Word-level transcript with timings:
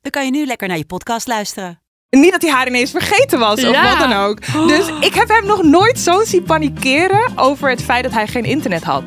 dan 0.00 0.10
kan 0.10 0.24
je 0.24 0.30
nu 0.30 0.46
lekker 0.46 0.68
naar 0.68 0.76
je 0.76 0.84
podcast 0.86 1.26
luisteren. 1.26 1.80
Niet 2.10 2.30
dat 2.32 2.42
hij 2.42 2.50
haar 2.50 2.66
ineens 2.66 2.90
vergeten 2.90 3.38
was 3.38 3.64
of 3.64 3.70
Ja. 3.70 3.88
wat 3.98 4.08
dan 4.08 4.12
ook. 4.12 4.68
Dus 4.68 4.88
ik 5.00 5.14
heb 5.14 5.28
hem 5.28 5.46
nog 5.46 5.62
nooit 5.62 5.98
zo 5.98 6.24
zien 6.24 6.42
panikeren 6.42 7.32
over 7.36 7.70
het 7.70 7.82
feit 7.82 8.02
dat 8.02 8.12
hij 8.12 8.26
geen 8.26 8.44
internet 8.44 8.82
had. 8.82 9.02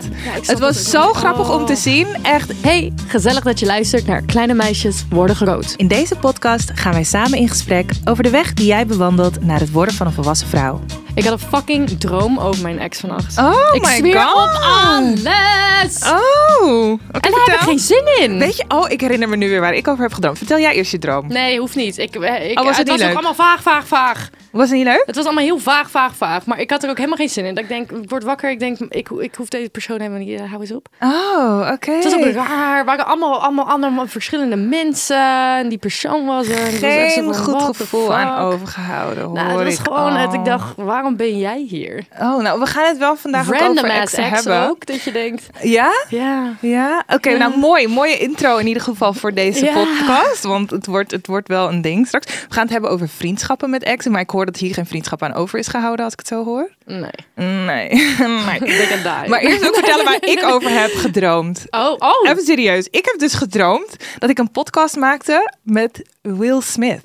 het 0.45 0.59
was 0.59 0.89
zo 0.89 1.13
grappig 1.13 1.53
om 1.53 1.65
te 1.65 1.75
zien. 1.75 2.07
Echt, 2.21 2.51
Hey, 2.61 2.93
gezellig 3.07 3.43
dat 3.43 3.59
je 3.59 3.65
luistert 3.65 4.05
naar 4.05 4.21
Kleine 4.21 4.53
Meisjes 4.53 5.03
Worden 5.09 5.35
Groot. 5.35 5.73
in 5.77 5.87
deze 5.87 6.15
podcast 6.15 6.71
gaan 6.75 6.93
wij 6.93 7.03
samen 7.03 7.37
in 7.37 7.49
gesprek 7.49 7.91
over 8.05 8.23
de 8.23 8.29
weg 8.29 8.53
die 8.53 8.65
jij 8.65 8.85
bewandelt 8.85 9.43
naar 9.45 9.59
het 9.59 9.71
worden 9.71 9.93
van 9.93 10.07
een 10.07 10.13
volwassen 10.13 10.47
vrouw. 10.47 10.79
Ik 11.15 11.23
had 11.23 11.33
een 11.33 11.47
fucking 11.47 11.89
droom 11.99 12.39
over 12.39 12.61
mijn 12.61 12.79
ex 12.79 12.99
vannacht. 12.99 13.37
Oh 13.37 13.53
ik 13.71 13.81
my 13.81 13.95
zweer 13.95 14.19
god. 14.21 14.43
op 14.55 14.61
alles! 14.61 16.11
Oh, 16.11 16.91
oké, 16.91 16.99
en 17.11 17.31
daar 17.31 17.43
heb 17.45 17.53
ik 17.53 17.59
geen 17.59 17.79
zin 17.79 18.03
in. 18.19 18.39
Weet 18.39 18.57
je, 18.57 18.63
oh, 18.67 18.91
ik 18.91 19.01
herinner 19.01 19.29
me 19.29 19.35
nu 19.35 19.49
weer 19.49 19.59
waar 19.61 19.73
ik 19.73 19.87
over 19.87 20.03
heb 20.03 20.13
gedroomd. 20.13 20.37
Vertel 20.37 20.59
jij 20.59 20.73
eerst 20.73 20.91
je 20.91 20.97
droom. 20.99 21.27
Nee, 21.27 21.59
hoeft 21.59 21.75
niet. 21.75 21.97
Ik, 21.97 22.15
eh, 22.15 22.49
ik, 22.49 22.59
Oh, 22.59 22.65
was 22.65 22.77
het 22.77 22.77
het 22.77 22.87
was 22.89 22.97
leuk? 22.99 23.09
ook 23.09 23.13
allemaal 23.15 23.33
vaag, 23.33 23.61
vaag, 23.61 23.87
vaag. 23.87 24.29
Was 24.51 24.67
het 24.69 24.77
niet 24.77 24.85
leuk? 24.87 25.03
Het 25.05 25.15
was 25.15 25.25
allemaal 25.25 25.43
heel 25.43 25.57
vaag, 25.59 25.89
vaag, 25.89 26.15
vaag. 26.15 26.45
Maar 26.45 26.59
ik 26.59 26.69
had 26.69 26.83
er 26.83 26.89
ook 26.89 26.95
helemaal 26.97 27.17
geen 27.17 27.29
zin 27.29 27.45
in. 27.45 27.53
Dat 27.55 27.63
ik 27.63 27.69
denk, 27.69 27.91
ik 27.91 28.09
word 28.09 28.23
wakker. 28.23 28.49
Ik 28.51 28.59
denk, 28.59 28.77
ik, 28.79 29.09
ik 29.09 29.35
hoef 29.35 29.47
deze 29.47 29.69
persoon 29.69 29.99
helemaal 29.99 30.19
niet. 30.19 30.39
eh, 30.39 30.49
hou 30.49 30.61
eens 30.61 30.71
op. 30.73 30.87
Oh, 30.99 31.69
oké. 31.73 31.91
Het 31.91 32.03
was 32.03 32.13
ook 32.15 32.25
raar. 32.33 32.77
Er 32.79 32.85
waren 32.85 33.05
allemaal, 33.05 33.41
allemaal 33.41 33.65
andere 33.69 34.07
verschillende 34.07 34.55
mensen. 34.55 35.57
En 35.57 35.69
die 35.69 35.77
persoon 35.77 36.25
was 36.25 36.47
er. 36.47 36.57
En 36.57 36.63
het 36.63 36.73
was 36.81 36.81
echt 36.91 37.13
zo 37.13 37.21
Geen 37.21 37.33
van, 37.33 37.43
goed 37.43 37.75
gevoel 37.77 38.13
aan 38.15 38.37
overgehouden. 38.45 39.31
Nou, 39.33 39.49
hoor 39.49 39.59
het 39.59 39.67
was 39.67 39.73
ik 39.77 39.79
gewoon, 39.93 40.15
het, 40.15 40.33
ik 40.33 40.45
dacht, 40.45 40.73
waarom 40.75 41.02
ben 41.11 41.37
jij 41.37 41.65
hier? 41.69 42.03
Oh, 42.19 42.41
nou, 42.41 42.59
we 42.59 42.65
gaan 42.65 42.85
het 42.87 42.97
wel 42.97 43.15
vandaag 43.15 43.47
ook 43.47 43.53
Random 43.53 43.77
over 43.85 43.89
ass 44.01 44.13
exen 44.13 44.23
ex 44.23 44.43
hebben. 44.43 44.69
ook, 44.69 44.85
dat 44.85 45.01
je 45.03 45.11
denkt, 45.11 45.43
Ja? 45.61 45.91
ja. 46.09 46.53
Ja? 46.61 47.03
Oké, 47.07 47.29
Ja. 47.29 47.37
nou 47.37 47.57
mooi. 47.57 47.87
Mooie 47.87 48.17
intro 48.17 48.57
in 48.57 48.67
ieder 48.67 48.83
geval 48.83 49.13
voor 49.13 49.33
deze 49.33 49.65
Ja. 49.65 49.73
podcast. 49.73 50.43
Want 50.43 50.69
het 50.69 50.85
wordt, 50.85 51.11
het 51.11 51.27
wordt 51.27 51.47
wel 51.47 51.69
een 51.69 51.81
ding 51.81 52.07
straks. 52.07 52.25
We 52.33 52.53
gaan 52.53 52.63
het 52.63 52.71
hebben 52.71 52.89
over 52.89 53.09
vriendschappen 53.09 53.69
met 53.69 53.83
exen. 53.83 54.11
Maar 54.11 54.21
ik 54.21 54.29
hoor 54.29 54.45
dat 54.45 54.57
hier 54.57 54.73
geen 54.73 54.85
vriendschap 54.85 55.23
aan 55.23 55.33
over 55.33 55.59
is 55.59 55.67
gehouden, 55.67 56.03
als 56.05 56.13
ik 56.13 56.19
het 56.19 56.27
zo 56.27 56.43
hoor. 56.43 56.69
Nee, 56.85 57.09
Nee. 57.35 57.89
nee. 58.19 59.27
Maar 59.27 59.39
eerst 59.39 59.67
ook 59.67 59.73
vertellen 59.75 60.05
waar 60.05 60.17
ik 60.23 60.43
over 60.43 60.69
heb 60.69 60.91
gedroomd. 60.93 61.61
Oh, 61.73 61.93
oh. 61.97 62.29
Even 62.29 62.43
serieus. 62.43 62.87
Ik 62.91 63.05
heb 63.05 63.19
dus 63.19 63.33
gedroomd 63.33 63.95
dat 64.19 64.29
ik 64.29 64.37
een 64.39 64.51
podcast 64.51 64.95
maakte 64.95 65.51
met 65.63 66.09
Will 66.21 66.61
Smith. 66.61 67.01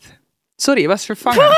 Sorry, 0.61 0.81
je 0.81 0.89
was 0.89 1.05
vervangen. 1.05 1.45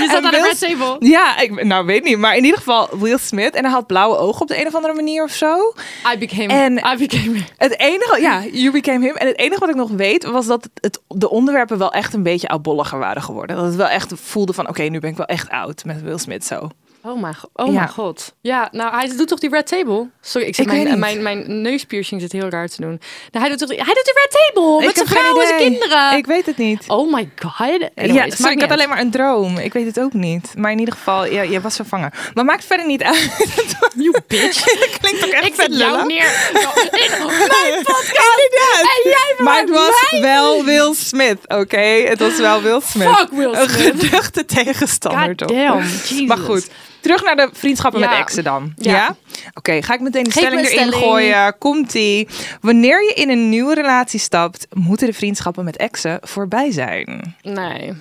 je 0.00 0.06
zat 0.10 0.24
aan 0.24 0.30
de 0.30 0.40
red 0.42 0.58
table. 0.58 0.96
Ja, 1.08 1.38
ik 1.40 1.64
nou 1.64 1.86
weet 1.86 2.04
niet, 2.04 2.18
maar 2.18 2.36
in 2.36 2.44
ieder 2.44 2.58
geval 2.58 2.88
Will 2.98 3.18
Smith 3.18 3.54
en 3.54 3.64
hij 3.64 3.72
had 3.72 3.86
blauwe 3.86 4.16
ogen 4.16 4.40
op 4.40 4.48
de 4.48 4.60
een 4.60 4.66
of 4.66 4.74
andere 4.74 4.94
manier 4.94 5.24
of 5.24 5.30
zo. 5.30 5.74
I 6.14 6.18
became, 6.18 6.46
En- 6.52 6.76
I 6.78 6.96
became 6.98 7.42
Het 7.56 7.78
enige, 7.78 8.20
ja, 8.20 8.42
you 8.52 8.70
became 8.70 9.06
him. 9.06 9.16
En 9.16 9.26
het 9.26 9.38
enige 9.38 9.60
wat 9.60 9.68
ik 9.68 9.74
nog 9.74 9.90
weet 9.90 10.24
was 10.24 10.46
dat 10.46 10.62
het, 10.64 10.72
het- 10.82 11.00
de 11.08 11.30
onderwerpen 11.30 11.78
wel 11.78 11.92
echt 11.92 12.14
een 12.14 12.22
beetje 12.22 12.48
oudbolliger 12.48 12.98
waren 12.98 13.22
geworden. 13.22 13.56
Dat 13.56 13.64
het 13.64 13.74
wel 13.76 13.88
echt 13.88 14.12
voelde 14.14 14.52
van, 14.52 14.68
oké, 14.68 14.82
nu 14.82 14.98
ben 15.00 15.10
ik 15.10 15.16
wel 15.16 15.26
echt 15.26 15.48
oud 15.50 15.84
met 15.84 16.02
Will 16.02 16.18
Smith 16.18 16.44
zo. 16.46 16.68
Oh 17.02 17.20
mijn, 17.20 17.34
oh 17.52 17.66
Ja. 17.66 17.72
mijn 17.72 17.88
god. 17.88 18.34
Ja, 18.40 18.68
nou, 18.72 18.94
hij 18.94 19.10
doet 19.16 19.28
toch 19.28 19.38
die 19.38 19.50
red 19.50 19.66
table? 19.66 20.08
Sorry, 20.20 20.46
ik 20.46 20.54
zit 20.54 20.66
Ik 20.66 20.72
weet 20.72 20.84
mijn, 20.84 20.98
mijn, 20.98 21.22
mijn 21.22 21.60
neuspiercing 21.60 22.20
zit 22.20 22.32
heel 22.32 22.48
raar 22.48 22.68
te 22.68 22.80
doen. 22.80 23.00
Nou, 23.30 23.40
hij, 23.44 23.48
doet 23.48 23.58
toch, 23.58 23.68
die- 23.68 23.78
hij 23.84 23.94
doet 23.94 24.04
de 24.04 24.28
red 24.28 24.52
table 24.54 24.78
Ik 24.78 24.86
met 24.86 24.94
zijn 24.96 25.06
vrouw 25.08 25.40
en 25.40 25.46
zijn 25.46 25.58
kinderen. 25.60 26.16
Ik 26.16 26.26
weet 26.26 26.46
het 26.46 26.56
niet. 26.56 26.84
Oh 26.88 27.12
my 27.12 27.30
god. 27.38 27.52
ja, 27.94 28.30
sorry, 28.30 28.52
ik 28.52 28.60
had 28.60 28.60
uit. 28.60 28.70
alleen 28.70 28.88
maar 28.88 28.98
een 29.00 29.10
droom. 29.10 29.58
Ik 29.58 29.72
weet 29.72 29.86
het 29.86 30.00
ook 30.00 30.12
niet. 30.12 30.52
Maar 30.56 30.70
in 30.72 30.78
ieder 30.78 30.94
geval, 30.94 31.26
ja, 31.26 31.42
je 31.42 31.60
was 31.60 31.76
vervangen. 31.76 32.10
Maar 32.34 32.44
maakt 32.44 32.64
verder 32.64 32.86
niet 32.86 33.02
uit. 33.02 33.30
You 33.96 34.14
bitch. 34.26 34.62
Klinkt 35.00 35.24
ook 35.24 35.30
echt 35.30 35.46
ik 35.46 35.54
zet 35.54 35.78
jou 35.78 36.06
neer 36.06 36.24
in 36.52 36.52
mijn 36.52 37.82
podcast. 37.82 38.40
Inderdaad. 38.50 38.80
En 38.80 39.10
jij 39.10 39.34
Maar 39.38 39.60
het 39.60 39.70
was 39.70 40.20
wel 40.20 40.64
Will 40.64 40.94
Smith, 40.94 41.38
oké? 41.48 41.78
Het 41.80 42.18
was 42.18 42.36
wel 42.36 42.62
Will 42.62 42.80
Smith. 42.84 43.08
Fuck 43.08 43.28
Will 43.30 43.54
Een 43.54 43.68
Smith. 43.68 44.00
geduchte 44.00 44.44
tegenstander, 44.44 45.26
God 45.26 45.38
toch? 45.38 45.48
damn, 45.48 45.80
Jesus. 45.82 46.20
Maar 46.26 46.38
goed, 46.38 46.68
terug 47.00 47.22
naar 47.24 47.36
de 47.36 47.48
vriendschappen 47.52 48.00
met 48.00 48.10
exen 48.10 48.44
dan. 48.44 48.72
Ja? 48.76 49.16
Oké, 49.54 49.82
ga 49.82 49.94
ik 49.94 50.00
meteen 50.00 50.24
de 50.24 50.30
Geef 50.30 50.42
stelling 50.42 50.66
erin 50.66 50.78
stelling. 50.78 50.94
gooien. 50.94 51.58
Komt-ie. 51.58 52.28
Wanneer 52.60 53.02
je 53.04 53.12
in 53.14 53.30
een 53.30 53.48
nieuwe 53.48 53.74
relatie 53.74 54.20
stapt, 54.20 54.66
moeten 54.74 55.06
de 55.06 55.12
vriendschappen 55.12 55.64
met 55.64 55.76
exen 55.76 56.18
voorbij 56.22 56.70
zijn. 56.70 57.36
Nee. 57.42 57.92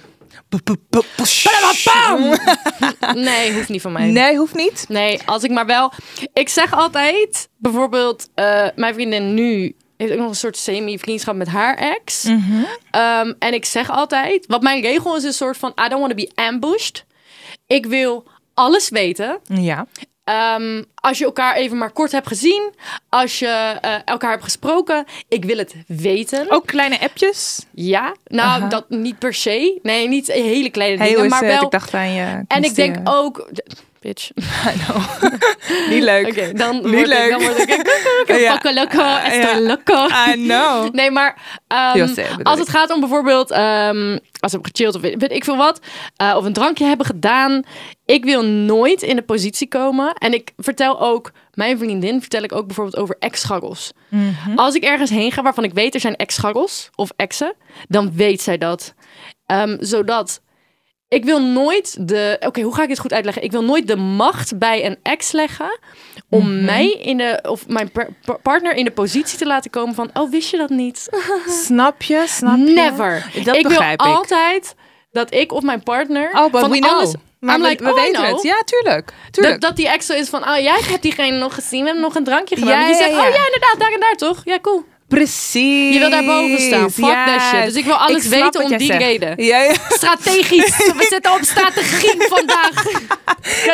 Nee, 3.14 3.54
hoeft 3.54 3.70
niet 3.70 3.82
van 3.82 3.92
mij. 3.92 4.06
Nee, 4.08 4.38
hoeft 4.38 4.56
niet. 4.56 4.86
Nee, 4.88 5.20
als 5.26 5.44
ik 5.44 5.52
maar 5.52 5.66
wel. 5.66 5.92
Ik 6.34 6.50
zeg 6.50 6.74
altijd, 6.74 7.50
bijvoorbeeld, 7.58 8.28
eh, 8.36 8.68
mijn 8.76 8.94
vriendin 8.94 9.34
nu 9.34 9.76
heeft 9.98 10.12
ook 10.12 10.18
nog 10.20 10.30
een 10.30 10.36
soort 10.36 10.58
semi-vriendschap 10.58 11.36
met 11.36 11.48
haar 11.48 11.76
ex. 11.78 12.24
Mhm. 12.24 12.64
Ehm, 12.92 13.34
en 13.40 13.54
ik 13.54 13.66
zeg 13.66 13.90
altijd, 13.90 14.46
wat 14.48 14.62
mijn 14.62 14.82
regel 14.82 15.16
is 15.16 15.24
een 15.24 15.34
soort 15.34 15.58
van: 15.58 15.70
I 15.86 15.88
don't 15.90 16.00
want 16.02 16.10
to 16.10 16.16
be 16.16 16.32
ambushed. 16.36 17.06
Ik 17.68 17.86
wil 17.86 18.28
alles 18.60 18.90
weten. 18.90 19.40
Ja. 19.44 19.88
Ehm, 20.24 20.84
als 20.96 21.18
je 21.18 21.26
elkaar 21.26 21.56
even 21.56 21.78
maar 21.78 21.92
kort 21.92 22.12
hebt 22.12 22.28
gezien, 22.28 22.74
als 23.10 23.40
je 23.40 23.78
eh, 23.82 23.96
elkaar 24.06 24.30
hebt 24.32 24.44
gesproken, 24.44 25.06
ik 25.28 25.46
wil 25.46 25.58
het 25.58 25.76
weten. 25.88 26.52
Ook 26.52 26.66
kleine 26.66 27.00
appjes. 27.00 27.66
Ja, 27.72 28.16
nou, 28.26 28.62
Aha. 28.62 28.68
dat 28.68 28.90
niet 28.90 29.20
per 29.20 29.34
se. 29.34 29.80
Nee, 29.84 30.08
niet 30.08 30.28
hele 30.28 30.70
kleine 30.70 30.98
hoe 30.98 31.08
dingen, 31.08 31.30
maar 31.30 31.44
het? 31.44 31.54
wel. 31.54 31.64
Ik 31.64 31.72
dacht 31.72 31.94
aan 31.94 32.12
je. 32.12 32.44
en 32.48 32.64
ik 32.64 32.76
denk 32.76 32.98
ook. 33.04 33.50
Bitch. 34.00 34.30
Niet 35.90 36.04
leuk. 36.04 36.58
Dan, 36.58 36.76
Niet 36.76 36.84
word 36.84 37.08
leuk. 37.08 37.24
Ik, 37.26 37.30
dan 37.30 37.42
word 37.42 37.60
ik... 37.60 37.78
Ja. 38.28 38.36
ja. 38.36 38.52
Pakken 38.52 38.74
loco, 38.74 39.16
estoy 39.16 39.60
loco. 39.60 40.06
I 40.06 40.34
know. 40.34 40.94
Nee, 40.94 41.12
maar 41.12 41.62
ehm, 41.68 42.08
als 42.44 42.60
het 42.60 42.70
gaat 42.70 42.92
om 42.92 43.00
bijvoorbeeld... 43.00 43.52
ehm, 43.52 44.12
als 44.12 44.52
we 44.52 44.58
hebben 44.58 44.72
gechilled 44.72 44.96
of 44.96 45.02
weet, 45.02 45.16
weet 45.18 45.32
ik 45.32 45.44
veel 45.44 45.58
wat... 45.58 45.80
eh, 46.16 46.34
of 46.38 46.46
een 46.46 46.54
drankje 46.54 46.86
hebben 46.86 47.06
gedaan... 47.06 47.64
Ik 48.06 48.24
wil 48.24 48.46
nooit 48.46 49.02
in 49.02 49.16
de 49.16 49.22
positie 49.22 49.68
komen. 49.68 50.14
En 50.14 50.34
ik 50.34 50.52
vertel 50.58 51.02
ook... 51.02 51.32
Mijn 51.54 51.78
vriendin 51.78 52.20
vertel 52.20 52.44
ik 52.44 52.56
ook 52.56 52.66
bijvoorbeeld 52.66 52.98
over 52.98 53.16
ex-scharrels. 53.20 53.92
Mhm. 54.08 54.56
Als 54.58 54.76
ik 54.76 54.84
ergens 54.84 55.10
heen 55.10 55.32
ga 55.32 55.42
waarvan 55.42 55.64
ik 55.64 55.74
weet 55.74 55.94
er 55.94 56.00
zijn 56.00 56.16
ex-scharrels... 56.16 56.90
of 56.96 57.12
exen, 57.16 57.54
dan 57.88 58.12
weet 58.16 58.42
zij 58.42 58.58
dat. 58.58 58.94
Ehm, 59.46 59.78
zodat... 59.80 60.42
Ik 61.10 61.26
wil 61.26 61.42
nooit 61.42 62.08
de. 62.08 62.38
Oké, 62.40 62.62
hoe 62.62 62.76
ga 62.76 62.82
ik 62.82 62.88
dit 62.88 63.00
goed 63.00 63.14
uitleggen? 63.14 63.44
Ik 63.44 63.52
wil 63.52 63.64
nooit 63.64 63.88
de 63.88 63.96
macht 63.96 64.58
bij 64.58 64.86
een 64.86 64.98
ex 65.04 65.32
leggen. 65.32 65.80
om 66.30 66.54
Mhm. 66.56 66.66
mij 66.66 66.92
in 66.92 67.18
de. 67.18 67.40
of 67.50 67.68
mijn 67.68 67.92
par- 67.92 68.10
par- 68.26 68.40
partner 68.40 68.76
in 68.76 68.86
de 68.86 68.92
positie 68.92 69.38
te 69.38 69.46
laten 69.46 69.72
komen 69.72 69.96
van. 69.96 70.10
Oh, 70.14 70.32
wist 70.32 70.50
je 70.50 70.58
dat 70.58 70.70
niet? 70.70 71.10
Snap 71.66 72.02
je? 72.02 72.24
Snap 72.28 72.58
je? 72.58 72.74
Never. 72.74 73.32
Dat 73.44 73.56
ik 73.56 73.62
wil 73.68 73.72
begrijp 73.72 74.00
ik. 74.00 74.06
altijd 74.08 74.76
dat 75.12 75.34
ik 75.34 75.52
of 75.52 75.64
mijn 75.64 75.84
partner. 75.84 76.30
Oh, 76.34 76.52
but 76.52 76.60
van 76.62 76.70
we 76.72 76.78
know. 76.78 76.92
alles. 76.92 77.14
Maar 77.40 77.56
I'm 77.56 77.62
we, 77.62 77.68
like, 77.68 77.84
we 77.84 77.90
oh, 77.90 77.96
weten 77.96 78.14
know. 78.22 78.34
het. 78.36 78.42
Ja, 78.44 78.62
tuurlijk. 78.66 79.14
tuurlijk. 79.32 79.62
Dat, 79.62 79.70
dat 79.70 79.78
die 79.78 79.88
ex 79.90 80.06
zo 80.06 80.14
is 80.14 80.30
van, 80.30 80.50
oh, 80.50 80.58
jij 80.58 80.80
hebt 80.88 81.02
diegene 81.02 81.38
nog 81.38 81.54
gezien, 81.54 81.80
we 81.80 81.86
hebben 81.86 82.04
nog 82.04 82.16
een 82.16 82.24
drankje 82.24 82.56
gedaan. 82.56 82.72
Ja, 82.74 82.80
en 82.80 82.86
die 82.86 82.96
ja, 82.96 83.02
zegt, 83.02 83.12
ja. 83.12 83.28
oh 83.28 83.34
ja, 83.36 83.46
inderdaad, 83.46 83.76
daar 83.80 83.92
en 83.92 84.00
daar 84.00 84.16
toch? 84.16 84.42
Ja, 84.44 84.60
cool. 84.62 84.84
Precies. 85.10 85.94
Je 85.94 86.00
wil 86.00 86.10
daarboven 86.10 86.60
staan. 86.60 86.92
Fuck 86.92 87.26
that 87.26 87.42
shit. 87.42 87.66
Dus 87.66 87.74
ik 87.76 87.86
wil 87.86 87.94
alles 87.96 88.28
weten 88.28 88.64
om 88.64 88.78
die 88.78 88.88
zegt. 88.88 89.00
reden. 89.02 89.44
Ja, 89.44 89.62
ja. 89.62 89.74
Strategisch. 89.90 90.78
We 91.00 91.06
zitten 91.10 91.32
op 91.32 91.40
strategie 91.42 92.16
vandaag. 92.28 92.86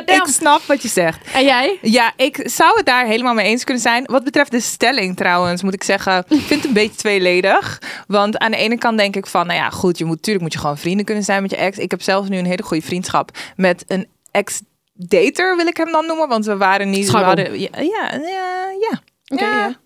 Ik 0.06 0.24
snap 0.26 0.62
wat 0.66 0.82
je 0.82 0.88
zegt. 0.88 1.20
En 1.34 1.44
jij? 1.44 1.78
Ja, 1.82 2.14
ik 2.16 2.40
zou 2.44 2.78
het 2.78 2.86
daar 2.86 3.06
helemaal 3.06 3.34
mee 3.34 3.46
eens 3.46 3.64
kunnen 3.64 3.84
zijn. 3.84 4.04
Wat 4.06 4.24
betreft 4.24 4.52
de 4.52 4.60
stelling 4.60 5.16
trouwens, 5.16 5.62
moet 5.64 5.74
ik 5.74 5.84
zeggen, 5.84 6.26
ik 6.30 6.42
vind 6.42 6.50
het 6.50 6.66
een 6.66 6.74
beetje 6.74 6.96
tweeledig. 6.98 7.82
Want 8.08 8.38
aan 8.38 8.52
de 8.52 8.58
ene 8.58 8.78
kant 8.78 8.98
denk 8.98 9.16
ik 9.16 9.28
van, 9.28 9.48
nou 9.48 9.60
ja, 9.60 9.70
goed, 9.70 9.98
je 9.98 10.06
moet, 10.06 10.16
natuurlijk 10.16 10.44
moet 10.44 10.54
je 10.54 10.60
gewoon 10.60 10.78
vrienden 10.78 11.06
kunnen 11.06 11.24
zijn 11.24 11.42
met 11.42 11.52
je 11.52 11.58
ex. 11.58 11.78
Ik 11.78 11.92
heb 11.92 12.02
zelf 12.02 12.30
nu 12.30 12.38
een 12.38 12.46
hele 12.46 12.64
goede 12.64 12.86
vriendschap 12.86 13.30
met 13.56 13.84
een 13.88 14.08
ex-dater, 14.32 15.56
wil 15.56 15.68
ik 15.68 15.78
hem 15.78 15.92
dan 15.92 16.06
noemen. 16.06 16.28
Want 16.28 16.46
we 16.46 16.58
waren 16.58 16.90
niet... 16.90 17.12
We 17.12 17.18
hadden, 17.18 17.60
ja, 17.60 17.70
ja, 17.80 18.12
ja, 18.12 18.66
ja. 18.80 19.02
Oké, 19.28 19.46
Ja. 19.46 19.84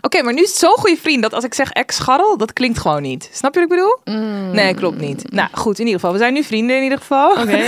Oké, 0.00 0.22
maar 0.22 0.32
nu 0.32 0.42
is 0.42 0.48
het 0.48 0.58
zo'n 0.58 0.76
goede 0.76 0.96
vriend 0.96 1.22
dat 1.22 1.32
als 1.32 1.44
ik 1.44 1.54
zeg 1.54 1.70
ex-scharrel, 1.70 2.36
dat 2.36 2.52
klinkt 2.52 2.78
gewoon 2.78 3.02
niet. 3.02 3.28
Snap 3.32 3.54
je 3.54 3.60
wat 3.60 3.70
ik 3.70 3.76
bedoel? 3.76 4.14
Nee, 4.52 4.74
klopt 4.74 4.98
niet. 5.00 5.32
Nou, 5.32 5.48
goed, 5.52 5.78
in 5.78 5.84
ieder 5.84 6.00
geval. 6.00 6.12
We 6.12 6.18
zijn 6.18 6.32
nu 6.32 6.42
vrienden 6.44 6.76
in 6.76 6.82
ieder 6.82 6.98
geval. 6.98 7.30
Oké. 7.30 7.44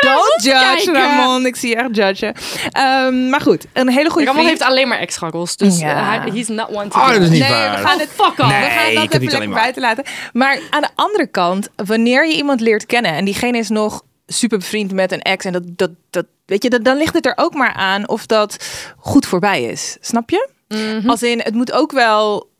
Don't 0.00 0.42
judge, 0.42 0.58
kijken. 0.64 0.92
Ramon. 0.94 1.46
Ik 1.46 1.56
zie 1.56 1.68
je 1.68 1.76
echt 1.76 1.96
judgen. 1.96 2.34
Ehm, 2.70 3.28
maar 3.28 3.40
goed, 3.40 3.64
een 3.72 3.88
hele 3.88 4.10
goede 4.10 4.26
Ramon 4.26 4.42
vriend. 4.42 4.58
heeft 4.58 4.70
alleen 4.70 4.88
maar 4.88 4.98
ex-schaggels, 4.98 5.56
dus 5.56 5.78
Ja. 5.78 5.88
eh, 5.96 6.08
hij- 6.22 6.30
he's 6.32 6.48
not 6.48 6.68
one 6.68 6.88
to 6.88 6.98
Oh, 7.00 7.08
dat 7.08 7.20
is 7.20 7.28
niet 7.28 7.40
nee, 7.40 7.50
waar. 7.50 7.80
we 7.80 7.86
gaan 7.86 7.98
het 7.98 8.08
fuck 8.14 8.38
off. 8.38 8.48
Nee. 8.48 8.60
We 8.64 8.70
gaan 8.70 8.94
dat 8.94 9.04
even 9.04 9.20
niet 9.20 9.32
lekker 9.32 9.50
buiten 9.50 9.82
laten. 9.82 10.04
Maar 10.32 10.58
aan 10.70 10.82
de 10.82 10.88
andere 10.94 11.26
kant, 11.26 11.68
wanneer 11.84 12.26
je 12.26 12.34
iemand 12.36 12.60
leert 12.60 12.86
kennen 12.86 13.12
en 13.12 13.24
diegene 13.24 13.58
is 13.58 13.68
nog 13.68 14.02
super 14.26 14.58
bevriend 14.58 14.92
met 14.92 15.12
een 15.12 15.22
ex 15.22 15.44
en 15.44 15.52
dat, 15.52 15.62
dat, 15.66 15.90
dat 16.10 16.24
weet 16.46 16.62
je, 16.62 16.70
dat, 16.70 16.84
dan 16.84 16.96
ligt 16.96 17.14
het 17.14 17.26
er 17.26 17.32
ook 17.36 17.54
maar 17.54 17.72
aan 17.72 18.08
of 18.08 18.26
dat 18.26 18.56
goed 18.98 19.26
voorbij 19.26 19.62
is. 19.62 19.96
Snap 20.00 20.30
je? 20.30 20.48
Mhm. 20.74 21.10
Als 21.10 21.22
in, 21.22 21.40
het 21.40 21.54
moet 21.54 21.72
ook 21.72 21.92
wel, 21.92 22.50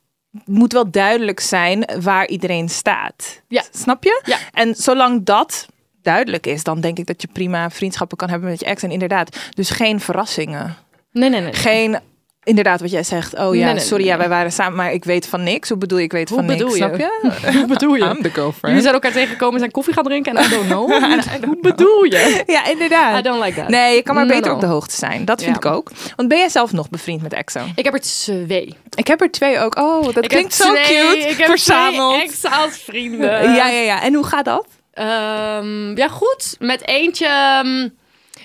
moet 0.45 0.73
wel 0.73 0.91
duidelijk 0.91 1.41
zijn 1.41 1.89
waar 2.01 2.29
iedereen 2.29 2.69
staat. 2.69 3.43
Ja. 3.49 3.63
Snap 3.73 4.05
je? 4.05 4.23
Ja. 4.25 4.39
En 4.53 4.75
zolang 4.75 5.25
dat 5.25 5.67
duidelijk 6.03 6.47
is, 6.47 6.63
dan 6.63 6.81
denk 6.81 6.99
ik 6.99 7.07
dat 7.07 7.23
je 7.23 7.29
prima 7.33 7.71
vriendschappen 7.71 8.17
kan 8.17 8.29
hebben 8.31 8.49
met 8.49 8.61
je 8.61 8.67
ex. 8.67 8.83
En 8.83 8.91
inderdaad, 8.91 9.37
dus 9.55 9.71
geen 9.71 10.01
verrassingen. 10.01 10.77
Nee, 11.13 11.29
nee, 11.29 11.41
nee. 11.41 11.53
Geen, 11.53 11.99
inderdaad, 12.45 12.81
wat 12.81 12.91
jij 12.91 13.03
zegt. 13.03 13.35
Oh 13.39 13.55
ja, 13.55 13.65
Nee, 13.65 13.75
nee, 13.75 13.83
sorry, 13.83 14.03
nee, 14.03 14.13
ja, 14.13 14.19
wij 14.19 14.29
waren 14.29 14.53
samen, 14.53 14.77
maar 14.77 14.93
ik 14.93 15.05
weet 15.05 15.27
van 15.29 15.43
niks. 15.43 15.69
Hoe 15.69 15.79
bedoel 15.79 15.99
je, 15.99 16.05
ik 16.05 16.13
weet 16.13 16.29
Hoe 16.29 16.39
van 16.39 16.47
niks, 16.47 16.63
je? 16.63 16.71
snap 16.77 16.97
je? 16.97 17.31
Hoe 17.59 17.67
bedoel 17.67 17.95
je? 17.95 18.05
I'm 18.05 18.23
the 18.23 18.31
girlfriend. 18.31 18.61
Jullie 18.61 18.81
zijn 18.81 18.95
elkaar 18.95 19.13
tegengekomen, 19.13 19.59
zijn 19.59 19.71
koffie 19.71 19.95
gaan 19.95 20.05
drinken 20.05 20.37
en 20.37 20.45
I 20.45 20.49
don't 20.49 20.67
know. 20.67 20.93
Hoe 21.49 21.59
bedoel 21.61 22.05
je? 22.05 22.43
Ja, 22.47 22.67
inderdaad. 22.67 23.19
I 23.19 23.23
don't 23.23 23.45
like 23.45 23.61
that. 23.61 23.69
Nee, 23.69 23.95
je 23.95 24.03
kan 24.03 24.15
maar 24.15 24.27
No, 24.27 24.33
beter 24.35 24.49
no. 24.49 24.55
op 24.55 24.61
de 24.61 24.67
hoogte 24.67 24.97
zijn. 24.97 25.25
Dat 25.25 25.43
vind 25.43 25.57
Ja. 25.63 25.69
ik 25.71 25.77
ook. 25.77 25.91
Want 26.17 26.29
ben 26.29 26.39
jij 26.39 26.49
zelf 26.49 26.73
nog 26.73 26.91
bevriend 26.91 27.23
met 27.23 27.33
exo? 27.33 27.61
Ik 27.75 27.85
heb 27.85 27.95
er 27.95 28.01
twee. 28.01 28.75
Ik 28.95 29.07
heb 29.07 29.21
er 29.21 29.31
twee 29.31 29.59
ook. 29.59 29.77
Oh, 29.79 30.05
dat 30.05 30.25
Ik 30.25 30.29
klinkt 30.31 30.55
zo 30.55 30.65
twee- 30.75 30.85
cute. 30.85 31.29
Ik 31.29 31.37
heb 31.39 31.47
Verzameld. 31.49 32.13
twee 32.15 32.27
ex 32.27 32.45
als 32.45 32.79
vrienden. 32.85 33.43
Ja, 33.55 33.69
ja, 33.69 33.81
ja. 33.81 34.03
En 34.03 34.15
hoe 34.15 34.25
gaat 34.27 34.45
dat? 34.45 34.67
Ehm, 34.93 35.97
ja, 35.97 36.09
goed. 36.09 36.57
Met 36.59 36.87
eentje. 36.89 37.27
ehm, 37.27 37.89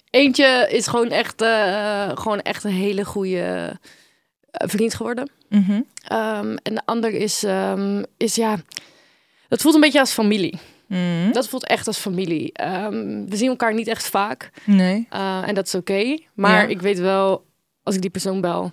eentje 0.09 0.67
is 0.71 0.87
gewoon 0.87 1.09
echt, 1.09 1.41
eh, 1.41 2.09
gewoon 2.13 2.39
echt 2.41 2.63
een 2.63 2.71
hele 2.71 3.05
goede 3.05 3.69
eh, 4.51 4.67
vriend 4.67 4.93
geworden. 4.93 5.29
Mhm. 5.49 5.81
Ehm, 6.07 6.55
en 6.63 6.75
de 6.75 6.81
ander 6.85 7.11
is, 7.13 7.43
ehm, 7.43 8.03
is 8.17 8.35
ja. 8.35 8.57
Dat 9.47 9.61
voelt 9.61 9.75
een 9.75 9.81
beetje 9.81 9.99
als 9.99 10.11
familie. 10.13 10.59
Mhm. 10.87 11.31
Dat 11.31 11.47
voelt 11.49 11.65
echt 11.67 11.87
als 11.87 11.97
familie. 11.97 12.53
Ehm, 12.53 13.25
we 13.25 13.35
zien 13.35 13.49
elkaar 13.49 13.73
niet 13.73 13.87
echt 13.87 14.09
vaak. 14.09 14.49
Nee. 14.65 15.07
eh, 15.09 15.47
en 15.47 15.55
dat 15.55 15.65
is 15.65 15.75
oké. 15.75 16.17
Maar 16.33 16.61
Ja. 16.61 16.67
ik 16.67 16.81
weet 16.81 16.99
wel, 16.99 17.45
als 17.83 17.95
ik 17.95 18.01
die 18.01 18.09
persoon 18.09 18.41
bel. 18.41 18.71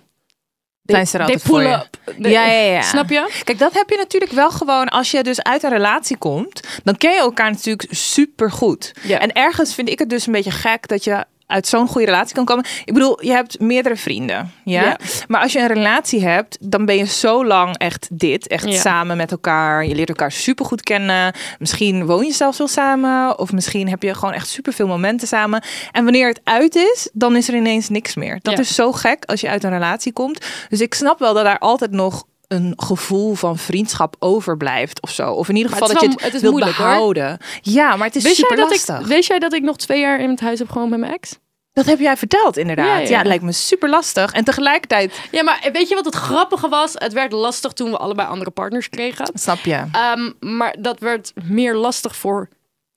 Zijn 0.95 1.07
ze 1.07 1.17
er 1.17 1.25
they 1.25 1.33
altijd 1.35 1.49
voor 1.49 1.59
pull 1.59 1.69
je? 1.69 1.75
up. 1.75 2.21
They- 2.21 2.31
Ja, 2.31 2.45
ja, 2.45 2.71
ja. 2.73 2.81
Snap 2.81 3.09
je? 3.09 3.31
Kijk, 3.43 3.59
dat 3.59 3.73
heb 3.73 3.89
je 3.89 3.97
natuurlijk 3.97 4.31
wel 4.31 4.51
gewoon 4.51 4.87
als 4.89 5.11
je 5.11 5.23
dus 5.23 5.41
uit 5.43 5.63
een 5.63 5.69
relatie 5.69 6.17
komt. 6.17 6.61
Dan 6.83 6.97
ken 6.97 7.11
je 7.11 7.17
elkaar 7.19 7.51
natuurlijk 7.51 7.87
super 7.89 8.51
goed. 8.51 8.91
Ja. 9.01 9.19
En 9.19 9.31
ergens 9.33 9.73
vind 9.73 9.89
ik 9.89 9.99
het 9.99 10.09
dus 10.09 10.25
een 10.27 10.33
beetje 10.33 10.51
gek 10.51 10.87
dat 10.87 11.03
je 11.03 11.25
uit 11.47 11.67
zo'n 11.67 11.87
goede 11.87 12.05
relatie 12.05 12.35
kan 12.35 12.45
komen. 12.45 12.65
Ik 12.85 12.93
bedoel, 12.93 13.23
je 13.25 13.31
hebt 13.31 13.59
meerdere 13.59 13.95
vrienden. 13.95 14.51
Ja? 14.63 14.81
Ja. 14.83 14.97
Maar 15.27 15.41
als 15.41 15.53
je 15.53 15.59
een 15.59 15.67
relatie 15.67 16.23
hebt, 16.27 16.57
dan 16.61 16.85
ben 16.85 16.95
je 16.97 17.05
zo 17.05 17.45
lang 17.45 17.77
echt 17.77 18.07
dit. 18.11 18.47
Echt 18.47 18.71
Ja. 18.71 18.79
samen 18.79 19.17
met 19.17 19.31
elkaar. 19.31 19.85
Je 19.85 19.95
leert 19.95 20.09
elkaar 20.09 20.31
super 20.31 20.65
goed 20.65 20.81
kennen. 20.81 21.33
Misschien 21.59 22.05
woon 22.05 22.25
je 22.25 22.31
zelfs 22.33 22.57
wel 22.57 22.67
samen. 22.67 23.39
Of 23.39 23.51
misschien 23.51 23.89
heb 23.89 24.03
je 24.03 24.13
gewoon 24.13 24.33
echt 24.33 24.47
super 24.47 24.73
veel 24.73 24.87
momenten 24.87 25.27
samen. 25.27 25.63
En 25.91 26.03
wanneer 26.03 26.27
het 26.27 26.41
uit 26.43 26.75
is, 26.75 27.09
dan 27.13 27.35
is 27.35 27.47
er 27.47 27.55
ineens 27.55 27.89
niks 27.89 28.15
meer. 28.15 28.39
Dat 28.41 28.53
Ja. 28.53 28.59
is 28.59 28.75
zo 28.75 28.91
gek 28.91 29.25
als 29.25 29.41
je 29.41 29.49
uit 29.49 29.63
een 29.63 29.69
relatie 29.71 30.13
komt. 30.13 30.45
Dus 30.69 30.81
ik 30.81 30.93
snap 30.93 31.19
wel 31.19 31.33
dat 31.33 31.43
daar 31.43 31.59
altijd 31.59 31.91
nog 31.91 32.23
een 32.47 32.73
gevoel 32.75 33.33
van 33.33 33.57
vriendschap 33.57 34.15
overblijft 34.19 35.01
of 35.01 35.09
zo. 35.09 35.31
Of 35.31 35.49
in 35.49 35.55
ieder 35.55 35.71
geval 35.71 35.87
dat 35.87 36.01
je 36.01 36.07
het, 36.07 36.21
het 36.21 36.31
wilt 36.41 36.53
moeilijk, 36.53 36.75
hoor. 36.77 36.87
behouden. 36.87 37.37
Ja, 37.61 37.95
maar 37.95 38.07
het 38.07 38.15
is 38.15 38.23
Wist 38.23 38.35
jij, 38.37 38.45
super 38.49 38.63
dat 38.63 38.69
lastig. 38.69 38.99
ik, 38.99 39.05
wist 39.05 39.27
jij 39.27 39.39
dat 39.39 39.53
ik 39.53 39.61
nog 39.63 39.75
twee 39.77 39.99
jaar 39.99 40.19
in 40.19 40.29
het 40.29 40.39
huis 40.39 40.59
heb 40.59 40.69
gewoond 40.69 40.89
met 40.89 40.99
mijn 40.99 41.13
ex? 41.13 41.37
Dat 41.73 41.85
heb 41.85 41.99
jij 41.99 42.17
verteld 42.17 42.57
inderdaad. 42.57 43.07
Ja, 43.07 43.17
Ja, 43.21 43.23
lijkt 43.27 43.43
me 43.43 43.51
super 43.51 43.89
lastig. 43.89 44.31
En 44.31 44.43
tegelijkertijd, 44.43 45.19
Ja, 45.31 45.43
maar 45.43 45.69
weet 45.73 45.89
je 45.89 45.95
wat 45.95 46.05
het 46.05 46.15
grappige 46.15 46.69
was? 46.69 46.93
Het 46.95 47.13
werd 47.13 47.31
lastig 47.31 47.71
toen 47.73 47.91
we 47.91 47.97
allebei 47.97 48.27
andere 48.27 48.51
partners 48.51 48.89
kregen. 48.89 49.29
snap 49.33 49.57
je. 49.59 49.83
Ehm, 49.91 50.31
maar 50.39 50.75
dat 50.79 50.99
werd 50.99 51.33
meer 51.43 51.75
lastig 51.75 52.15
voor 52.15 52.49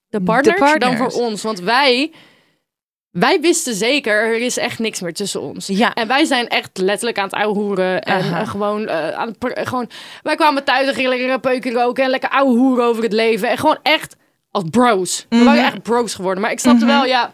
de 0.08 0.20
partners, 0.22 0.58
dan 0.58 0.68
partners. 0.78 1.14
voor 1.14 1.22
ons. 1.24 1.42
Want 1.42 1.60
wij, 1.60 2.12
wij 3.10 3.40
wisten 3.40 3.74
zeker, 3.74 4.12
er 4.12 4.40
is 4.40 4.56
echt 4.56 4.78
niks 4.78 5.00
meer 5.00 5.14
tussen 5.14 5.40
ons. 5.40 5.66
Ja. 5.66 5.94
En 5.94 6.08
wij 6.08 6.24
zijn 6.24 6.48
echt 6.48 6.78
letterlijk 6.78 7.18
aan 7.18 7.24
het 7.24 7.34
ouwehoeren. 7.34 8.02
En 8.02 8.18
Aha. 8.18 8.40
eh, 8.40 8.48
gewoon, 8.48 8.86
eh, 8.86 9.10
aan 9.10 9.28
het, 9.38 9.68
gewoon... 9.68 9.90
Wij 10.22 10.36
kwamen 10.36 10.64
thuis 10.64 10.88
en 10.88 10.94
gingen 10.94 11.10
lekker 11.10 11.30
een 11.30 11.40
peuken 11.40 11.72
roken. 11.72 12.04
En 12.04 12.10
lekker 12.10 12.30
ouwehoeren 12.30 12.84
over 12.84 13.02
het 13.02 13.12
leven. 13.12 13.48
En 13.48 13.58
gewoon 13.58 13.78
echt 13.82 14.16
als 14.50 14.64
bros. 14.70 15.26
We 15.28 15.44
waren 15.44 15.64
echt 15.64 15.82
bros 15.82 16.14
geworden. 16.14 16.42
Maar 16.42 16.52
ik 16.52 16.60
snapte 16.60 16.86
wel, 16.86 17.04
ja... 17.04 17.32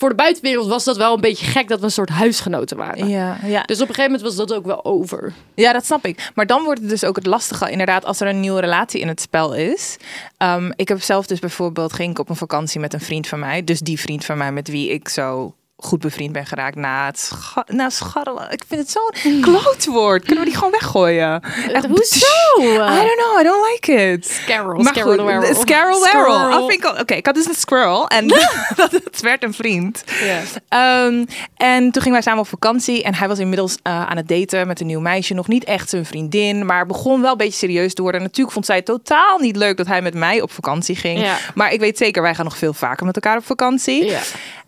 Voor 0.00 0.08
de 0.08 0.14
buitenwereld 0.14 0.68
was 0.68 0.84
dat 0.84 0.96
wel 0.96 1.14
een 1.14 1.20
beetje 1.20 1.46
gek 1.46 1.68
dat 1.68 1.78
we 1.78 1.84
een 1.84 1.90
soort 1.90 2.08
huisgenoten 2.08 2.76
waren. 2.76 3.08
Ja, 3.08 3.38
ja. 3.42 3.62
Dus 3.62 3.80
op 3.80 3.88
een 3.88 3.94
gegeven 3.94 4.12
moment 4.12 4.22
was 4.22 4.36
dat 4.36 4.52
ook 4.52 4.64
wel 4.64 4.84
over. 4.84 5.32
ja, 5.54 5.72
dat 5.72 5.86
snap 5.86 6.06
ik. 6.06 6.30
Maar 6.34 6.46
dan 6.46 6.64
wordt 6.64 6.80
het 6.80 6.88
dus 6.88 7.04
ook 7.04 7.16
het 7.16 7.26
lastige, 7.26 7.70
inderdaad, 7.70 8.04
als 8.04 8.20
er 8.20 8.28
een 8.28 8.40
nieuwe 8.40 8.60
relatie 8.60 9.00
in 9.00 9.08
het 9.08 9.20
spel 9.20 9.54
is. 9.54 9.96
Ehm, 10.36 10.72
ik 10.76 10.88
heb 10.88 11.02
zelf 11.02 11.26
dus 11.26 11.38
bijvoorbeeld, 11.38 11.92
ging 11.92 12.10
ik 12.10 12.18
op 12.18 12.28
een 12.28 12.36
vakantie 12.36 12.80
met 12.80 12.92
een 12.92 13.00
vriend 13.00 13.26
van 13.26 13.38
mij. 13.38 13.64
Dus 13.64 13.80
die 13.80 14.00
vriend 14.00 14.24
van 14.24 14.38
mij 14.38 14.52
met 14.52 14.68
wie 14.68 14.90
ik 14.90 15.08
zo 15.08 15.54
goed 15.80 16.00
bevriend 16.00 16.32
ben 16.32 16.46
geraakt 16.46 16.76
na 16.76 17.06
het 17.06 17.18
scha 17.18 17.64
na 17.66 17.90
scharrelen. 17.90 18.50
Ik 18.50 18.62
vind 18.68 18.80
het 18.80 18.90
zo'n 18.90 19.40
klootwoord. 19.40 20.24
Kunnen 20.24 20.44
we 20.44 20.50
die 20.50 20.58
gewoon 20.58 20.72
weggooien? 20.72 21.42
Echt, 21.72 21.86
Hoezo? 21.86 22.26
I 22.62 23.04
don't 23.04 23.16
know, 23.16 23.40
I 23.40 23.42
don't 23.42 23.66
like 23.72 23.92
it. 24.12 24.26
Scarrel, 24.26 24.84
scarrel. 24.84 26.00
Scarrel 26.70 27.00
Oké, 27.00 27.14
ik 27.14 27.26
had 27.26 27.34
dus 27.34 27.46
een 27.46 27.54
squirrel 27.54 28.08
en 28.08 28.26
dat 28.76 28.90
het 28.90 29.20
werd 29.20 29.42
een 29.42 29.54
vriend. 29.54 30.04
Ja. 30.22 30.40
Ehm, 30.68 31.24
en 31.56 31.82
toen 31.90 32.02
gingen 32.02 32.12
wij 32.12 32.22
samen 32.22 32.40
op 32.40 32.48
vakantie 32.48 33.02
en 33.02 33.14
hij 33.14 33.28
was 33.28 33.38
inmiddels 33.38 33.76
eh, 33.82 34.06
aan 34.06 34.16
het 34.16 34.28
daten 34.28 34.66
met 34.66 34.80
een 34.80 34.86
nieuw 34.86 35.00
meisje. 35.00 35.34
Nog 35.34 35.48
niet 35.48 35.64
echt 35.64 35.88
zijn 35.88 36.06
vriendin, 36.06 36.66
maar 36.66 36.86
begon 36.86 37.20
wel 37.20 37.32
een 37.32 37.36
beetje 37.36 37.58
serieus 37.58 37.94
te 37.94 38.02
worden. 38.02 38.22
Natuurlijk 38.22 38.52
vond 38.52 38.66
zij 38.66 38.76
het 38.76 38.84
totaal 38.84 39.38
niet 39.38 39.56
leuk 39.56 39.76
dat 39.76 39.86
hij 39.86 40.02
met 40.02 40.14
mij 40.14 40.40
op 40.40 40.52
vakantie 40.52 40.96
ging. 40.96 41.26
Maar 41.54 41.72
ik 41.72 41.80
weet 41.80 41.98
zeker, 41.98 42.22
wij 42.22 42.34
gaan 42.34 42.44
nog 42.44 42.56
veel 42.56 42.72
vaker 42.72 43.06
met 43.06 43.14
elkaar 43.14 43.36
op 43.36 43.46
vakantie. 43.46 44.04
Ja. 44.04 44.20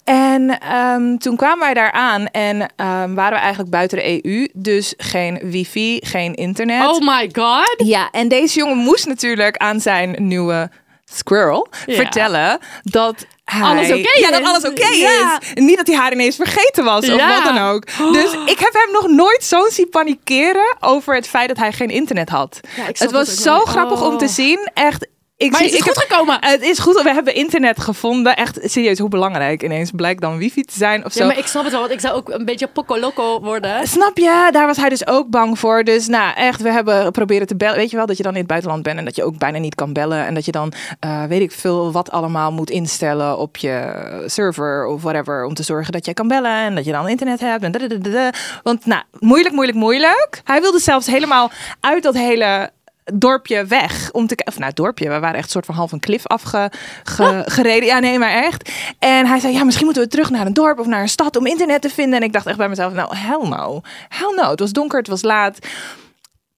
En 0.04 0.58
ehm, 0.58 1.16
toen 1.16 1.36
kwamen 1.36 1.58
wij 1.58 1.74
daar 1.74 1.92
aan 1.92 2.26
en 2.26 2.72
ehm, 2.76 3.14
waren 3.14 3.32
we 3.32 3.38
eigenlijk 3.38 3.70
buiten 3.70 3.98
de 3.98 4.24
EU. 4.24 4.48
Dus 4.52 4.94
geen 4.96 5.38
wifi, 5.42 5.98
geen 6.04 6.34
internet. 6.34 6.86
Oh 6.86 6.98
my 7.00 7.30
god. 7.32 7.74
Ja, 7.86 8.08
en 8.10 8.28
deze 8.28 8.58
jongen 8.58 8.76
moest 8.76 9.06
natuurlijk 9.06 9.56
aan 9.56 9.80
zijn 9.80 10.14
nieuwe 10.18 10.70
squirrel 11.04 11.68
Ja. 11.86 11.94
vertellen 11.94 12.58
dat 12.82 13.26
hij... 13.44 13.60
Alles 13.62 13.88
oké 13.92 14.18
Ja, 14.18 14.30
dat 14.30 14.44
alles 14.44 14.64
oké 14.64 14.86
Ja. 14.88 15.38
is. 15.40 15.62
Niet 15.62 15.76
dat 15.76 15.86
hij 15.86 15.96
haar 15.96 16.12
ineens 16.12 16.36
vergeten 16.36 16.84
was 16.84 17.10
of 17.10 17.20
wat 17.34 17.44
dan 17.44 17.58
ook. 17.58 17.86
Dus 18.12 18.32
ik 18.46 18.58
heb 18.58 18.72
hem 18.72 18.92
nog 18.92 19.06
nooit 19.08 19.44
zo 19.44 19.68
zien 19.68 19.88
panikeren 19.88 20.76
over 20.80 21.14
het 21.14 21.28
feit 21.28 21.48
dat 21.48 21.56
hij 21.56 21.72
geen 21.72 21.88
internet 21.90 22.28
had. 22.28 22.60
Ja, 22.76 22.84
het 22.86 23.10
was 23.10 23.34
zo 23.34 23.58
grappig 23.60 24.02
om 24.06 24.18
te 24.18 24.24
Oh. 24.24 24.30
zien. 24.30 24.70
Echt. 24.74 25.06
Ik 25.42 25.50
Maar 25.50 25.60
zie, 25.60 25.68
is 25.68 25.72
het 25.72 25.80
ik 25.80 25.86
heb- 25.86 25.94
goed 25.94 26.04
gekomen? 26.08 26.36
Het 26.40 26.62
is 26.62 26.78
goed. 26.78 27.02
We 27.02 27.12
hebben 27.12 27.34
internet 27.34 27.80
gevonden. 27.80 28.36
Echt 28.36 28.58
serieus, 28.62 28.98
hoe 28.98 29.08
belangrijk 29.08 29.62
ineens 29.62 29.90
blijkt 29.94 30.20
dan 30.20 30.38
wifi 30.38 30.62
te 30.62 30.74
zijn 30.76 31.04
of 31.04 31.12
zo. 31.12 31.18
Ja, 31.20 31.26
maar 31.26 31.38
ik 31.38 31.46
snap 31.46 31.62
het 31.62 31.72
wel, 31.72 31.80
want 31.80 31.92
ik 31.92 32.00
zou 32.00 32.14
ook 32.14 32.28
een 32.28 32.44
beetje 32.44 32.66
poco 32.66 32.98
loco 32.98 33.40
worden. 33.40 33.88
Snap 33.88 34.18
je? 34.18 34.48
Daar 34.50 34.66
was 34.66 34.76
hij 34.76 34.88
dus 34.88 35.06
ook 35.06 35.28
bang 35.30 35.58
voor. 35.58 35.84
Dus 35.84 36.06
nou, 36.06 36.34
echt, 36.34 36.60
we 36.60 36.70
hebben 36.72 37.12
proberen 37.12 37.46
te 37.46 37.56
bellen. 37.56 37.76
Weet 37.76 37.90
je 37.90 37.96
wel, 37.96 38.06
dat 38.06 38.16
je 38.16 38.22
dan 38.22 38.32
in 38.32 38.38
het 38.38 38.46
buitenland 38.46 38.82
bent 38.82 38.98
en 38.98 39.04
dat 39.04 39.16
je 39.16 39.24
ook 39.24 39.38
bijna 39.38 39.58
niet 39.58 39.74
kan 39.74 39.92
bellen. 39.92 40.26
En 40.26 40.34
dat 40.34 40.44
je 40.44 40.52
dan, 40.52 40.72
eh, 41.00 41.24
weet 41.24 41.40
ik 41.40 41.52
veel, 41.52 41.92
wat 41.92 42.10
allemaal 42.10 42.52
moet 42.52 42.70
instellen 42.70 43.38
op 43.38 43.56
je 43.56 43.92
server 44.26 44.86
of 44.86 45.02
whatever. 45.02 45.44
Om 45.44 45.54
te 45.54 45.62
zorgen 45.62 45.92
dat 45.92 46.04
jij 46.04 46.14
kan 46.14 46.28
bellen 46.28 46.56
en 46.56 46.74
dat 46.74 46.84
je 46.84 46.92
dan 46.92 47.08
internet 47.08 47.40
hebt. 47.40 47.62
En 47.64 47.72
dadadadada. 47.72 48.32
Want 48.62 48.86
nou, 48.86 49.02
moeilijk, 49.18 49.54
moeilijk, 49.54 49.78
moeilijk. 49.78 50.40
Hij 50.44 50.60
wilde 50.60 50.78
zelfs 50.78 51.06
helemaal 51.06 51.50
uit 51.80 52.02
dat 52.02 52.14
hele 52.14 52.70
dorpje 53.04 53.64
weg 53.64 54.10
om 54.12 54.26
te 54.26 54.42
of 54.44 54.54
nou 54.54 54.66
het 54.66 54.76
dorpje 54.76 55.08
we 55.08 55.18
waren 55.18 55.34
echt 55.34 55.44
een 55.44 55.50
soort 55.50 55.66
van 55.66 55.74
half 55.74 55.92
een 55.92 56.00
klif 56.00 56.26
afgereden 56.26 57.84
ja 57.84 57.98
nee 57.98 58.18
maar 58.18 58.42
echt 58.44 58.72
en 58.98 59.26
hij 59.26 59.38
zei 59.38 59.52
ja 59.52 59.64
misschien 59.64 59.84
moeten 59.84 60.02
we 60.02 60.08
terug 60.08 60.30
naar 60.30 60.46
een 60.46 60.52
dorp 60.52 60.78
of 60.78 60.86
naar 60.86 61.02
een 61.02 61.08
stad 61.08 61.36
om 61.36 61.46
internet 61.46 61.82
te 61.82 61.90
vinden 61.90 62.18
en 62.18 62.24
ik 62.24 62.32
dacht 62.32 62.46
echt 62.46 62.56
bij 62.56 62.68
mezelf 62.68 62.92
nou 62.92 63.16
hell 63.16 63.48
no 63.48 63.80
hell 64.08 64.34
no 64.36 64.50
het 64.50 64.60
was 64.60 64.72
donker 64.72 64.98
het 64.98 65.08
was 65.08 65.22
laat 65.22 65.58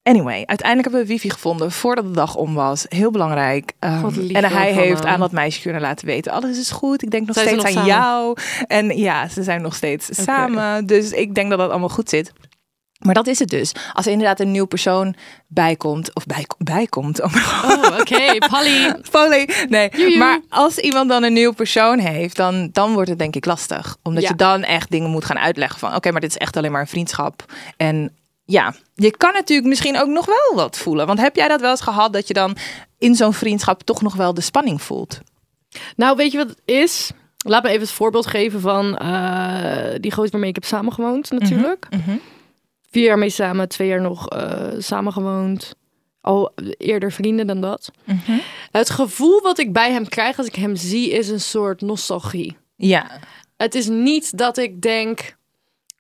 Anyway, 0.04 0.42
uiteindelijk 0.46 0.88
hebben 0.88 1.00
we 1.00 1.12
wifi 1.12 1.30
gevonden 1.30 1.72
voordat 1.72 2.04
de 2.04 2.10
dag 2.10 2.34
om 2.34 2.54
was. 2.54 2.86
Heel 2.88 3.10
belangrijk. 3.10 3.72
Um, 3.80 4.08
lief 4.08 4.32
en 4.32 4.44
hij 4.44 4.72
heeft 4.72 4.98
hem. 4.98 5.08
aan 5.08 5.20
dat 5.20 5.32
meisje 5.32 5.62
kunnen 5.62 5.80
laten 5.80 6.06
weten. 6.06 6.32
Alles 6.32 6.58
is 6.58 6.70
goed. 6.70 7.02
Ik 7.02 7.10
denk 7.10 7.26
nog 7.26 7.36
Zijn 7.36 7.48
steeds 7.48 7.62
nog 7.62 7.76
aan 7.76 7.88
samen? 7.88 8.04
jou. 8.04 8.36
En 8.66 8.98
ja, 8.98 9.28
ze 9.28 9.42
zijn 9.42 9.62
nog 9.62 9.74
steeds 9.74 10.08
samen. 10.12 10.86
Dus 10.86 11.10
ik 11.10 11.34
denk 11.34 11.50
dat 11.50 11.58
dat 11.58 11.70
allemaal 11.70 11.88
goed 11.88 12.08
zit. 12.08 12.32
Maar 13.04 13.14
dat 13.14 13.26
is 13.26 13.38
het 13.38 13.48
dus. 13.48 13.72
Als 13.92 14.06
er 14.06 14.12
inderdaad 14.12 14.40
een 14.40 14.50
nieuw 14.50 14.64
persoon 14.66 15.14
bijkomt. 15.46 16.14
Of 16.14 16.26
bij, 16.26 16.46
bijkomt. 16.58 17.22
Oh, 17.22 17.34
Oh, 17.64 17.98
oké. 18.00 18.38
Polly. 18.48 18.94
Polly. 19.10 19.48
Nee. 19.68 20.18
Maar 20.18 20.40
als 20.48 20.78
iemand 20.78 21.08
dan 21.08 21.22
een 21.22 21.32
nieuw 21.32 21.52
persoon 21.52 21.98
heeft, 21.98 22.36
dan, 22.36 22.68
dan 22.72 22.92
wordt 22.92 23.08
het 23.08 23.18
denk 23.18 23.36
ik 23.36 23.44
lastig. 23.44 23.96
Omdat 24.02 24.22
Ja. 24.22 24.28
je 24.28 24.34
dan 24.34 24.62
echt 24.62 24.90
dingen 24.90 25.10
moet 25.10 25.24
gaan 25.24 25.38
uitleggen 25.38 25.78
van 25.78 25.94
oké, 25.94 26.10
maar 26.10 26.20
dit 26.20 26.30
is 26.30 26.36
echt 26.36 26.56
alleen 26.56 26.72
maar 26.72 26.80
een 26.80 26.86
vriendschap. 26.86 27.44
En 27.76 28.12
ja, 28.44 28.74
je 28.94 29.10
kan 29.16 29.32
natuurlijk 29.32 29.68
misschien 29.68 30.00
ook 30.00 30.08
nog 30.08 30.26
wel 30.26 30.54
wat 30.54 30.78
voelen. 30.78 31.06
Want 31.06 31.20
heb 31.20 31.36
jij 31.36 31.48
dat 31.48 31.60
wel 31.60 31.70
eens 31.70 31.80
gehad 31.80 32.12
dat 32.12 32.28
je 32.28 32.34
dan 32.34 32.56
in 32.98 33.14
zo'n 33.14 33.34
vriendschap 33.34 33.82
toch 33.82 34.02
nog 34.02 34.14
wel 34.14 34.34
de 34.34 34.40
spanning 34.40 34.82
voelt? 34.82 35.20
Nou, 35.96 36.16
weet 36.16 36.32
je 36.32 36.38
wat 36.38 36.48
het 36.48 36.60
is? 36.64 37.10
Laat 37.46 37.62
me 37.62 37.68
even 37.68 37.80
het 37.80 37.90
voorbeeld 37.90 38.26
geven 38.26 38.60
van 38.60 38.96
eh, 38.98 39.94
die 40.00 40.12
gozer 40.12 40.30
waarmee 40.30 40.48
ik 40.48 40.54
heb 40.54 40.64
samengewoond 40.64 41.30
natuurlijk. 41.30 41.86
Mhm. 41.90 42.16
Vier 42.94 43.04
jaar 43.04 43.18
mee 43.18 43.30
samen, 43.30 43.68
twee 43.68 43.88
jaar 43.88 44.00
nog 44.00 44.28
eh 44.28 44.68
samengewoond. 44.78 45.74
Al 46.20 46.52
eerder 46.78 47.12
vrienden 47.12 47.46
dan 47.46 47.60
dat. 47.60 47.90
Mhm. 48.04 48.38
Het 48.70 48.90
gevoel 48.90 49.40
wat 49.40 49.58
ik 49.58 49.72
bij 49.72 49.92
hem 49.92 50.08
krijg 50.08 50.38
als 50.38 50.46
ik 50.46 50.54
hem 50.54 50.76
zie 50.76 51.10
is 51.10 51.28
een 51.28 51.40
soort 51.40 51.80
nostalgie. 51.80 52.56
Ja, 52.76 53.20
Het 53.56 53.74
is 53.74 53.88
niet 53.88 54.38
dat 54.38 54.58
ik 54.58 54.80
denk... 54.80 55.36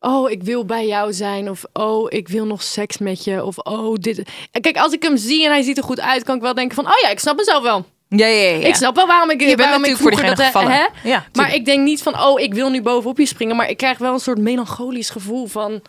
Oh, 0.00 0.30
ik 0.30 0.42
wil 0.42 0.64
bij 0.64 0.86
jou 0.86 1.12
zijn. 1.12 1.50
Of 1.50 1.64
oh, 1.72 2.06
ik 2.08 2.28
wil 2.28 2.46
nog 2.46 2.62
seks 2.62 2.98
met 2.98 3.24
je. 3.24 3.44
Of 3.44 3.58
oh, 3.58 3.94
dit. 3.94 4.22
Kijk, 4.60 4.76
als 4.76 4.92
ik 4.92 5.02
hem 5.02 5.16
zie 5.16 5.44
en 5.44 5.50
hij 5.50 5.62
ziet 5.62 5.78
er 5.78 5.84
goed 5.84 6.00
uit, 6.00 6.24
kan 6.24 6.36
ik 6.36 6.42
wel 6.42 6.54
denken 6.54 6.74
van... 6.74 6.86
Oh 6.86 6.98
ja, 7.02 7.08
ik 7.08 7.18
snap 7.18 7.36
mezelf 7.36 7.62
wel. 7.62 7.84
ja, 8.08 8.26
ja. 8.26 8.50
ja. 8.50 8.66
Ik 8.66 8.74
snap 8.74 8.94
wel 8.94 9.06
waarom 9.06 9.30
ik, 9.30 9.40
Je 9.40 9.46
bent 9.46 9.58
waarom 9.58 9.84
ik 9.84 9.90
natuurlijk 9.90 10.02
voor 10.02 10.10
diegene 10.10 10.34
dat, 10.34 10.46
gevallen. 10.46 10.72
Hè? 10.72 11.08
Ja, 11.08 11.26
maar 11.32 11.54
ik 11.54 11.64
denk 11.64 11.84
niet 11.84 12.02
van, 12.02 12.20
oh, 12.20 12.40
ik 12.40 12.54
wil 12.54 12.70
nu 12.70 12.82
bovenop 12.82 13.18
je 13.18 13.26
springen. 13.26 13.56
Maar 13.56 13.70
ik 13.70 13.76
krijg 13.76 13.98
wel 13.98 14.12
een 14.12 14.20
soort 14.20 14.38
melancholisch 14.38 15.10
gevoel 15.10 15.46
van... 15.46 15.82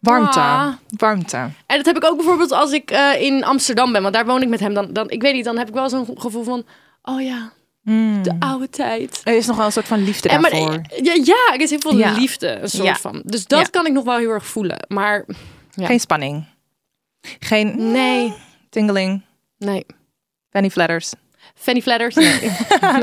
Warmte. 0.00 0.38
Ah. 0.40 0.72
Warmte. 0.96 1.36
En 1.66 1.76
dat 1.76 1.86
heb 1.86 1.96
ik 1.96 2.04
ook 2.04 2.16
bijvoorbeeld 2.16 2.52
als 2.52 2.72
ik 2.72 2.90
eh, 2.90 3.20
in 3.22 3.44
Amsterdam 3.44 3.92
ben. 3.92 4.02
Want 4.02 4.14
daar 4.14 4.26
woon 4.26 4.42
ik 4.42 4.48
met 4.48 4.60
hem. 4.60 4.74
Dan, 4.74 4.92
dan, 4.92 5.10
ik 5.10 5.22
weet 5.22 5.34
niet, 5.34 5.44
dan 5.44 5.58
heb 5.58 5.68
ik 5.68 5.74
wel 5.74 5.88
zo'n 5.88 6.08
gevoel 6.14 6.44
van... 6.44 6.64
Oh 7.02 7.22
ja, 7.22 7.52
Mm. 7.82 8.22
de 8.22 8.36
oude 8.38 8.68
tijd. 8.70 9.20
Er 9.24 9.36
is 9.36 9.46
nog 9.46 9.56
wel 9.56 9.66
een 9.66 9.72
soort 9.72 9.86
van 9.86 10.04
liefde 10.04 10.28
En 10.28 10.40
maar, 10.40 10.50
daarvoor. 10.50 10.80
ja, 11.02 11.12
ja, 11.24 11.52
er 11.54 11.60
is 11.60 11.70
heel 11.70 11.78
veel 11.80 11.96
Ja. 11.98 12.12
liefde, 12.12 12.48
een 12.48 12.70
soort 12.70 12.84
Ja. 12.84 12.94
van. 12.94 13.22
Dus 13.24 13.46
dat 13.46 13.70
kan 13.70 13.86
ik 13.86 13.92
nog 13.92 14.04
wel 14.04 14.16
heel 14.18 14.30
erg 14.30 14.46
voelen. 14.46 14.84
Maar 14.88 15.24
ja. 15.74 15.86
Geen 15.86 16.00
spanning. 16.00 16.44
Geen 17.38 17.92
nee, 17.92 18.34
tingling. 18.70 19.22
nee. 19.58 19.86
Penny 20.50 20.70
flatters. 20.70 21.12
Fanny 21.54 21.82
Flatters? 21.82 22.14
Nee. 22.20 22.40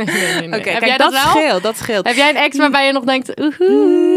nee, 0.05 0.47
nee. 0.47 0.59
Oké, 0.59 0.79
dat, 0.79 0.97
dat 0.97 1.11
wel? 1.11 1.21
scheelt. 1.21 1.63
Dat 1.63 1.77
scheelt. 1.77 2.05
Heb 2.07 2.15
jij 2.15 2.29
een 2.29 2.35
ex 2.35 2.57
waarbij 2.57 2.85
je 2.85 2.91
nog 2.91 3.03
denkt... 3.03 3.39
Oehoe. 3.39 4.16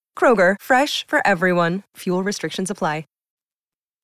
Kroger, 0.13 0.57
fresh 0.61 1.01
for 1.07 1.19
everyone. 1.21 1.81
Fuel 1.93 2.23
restrictions 2.23 2.69
apply. 2.69 3.05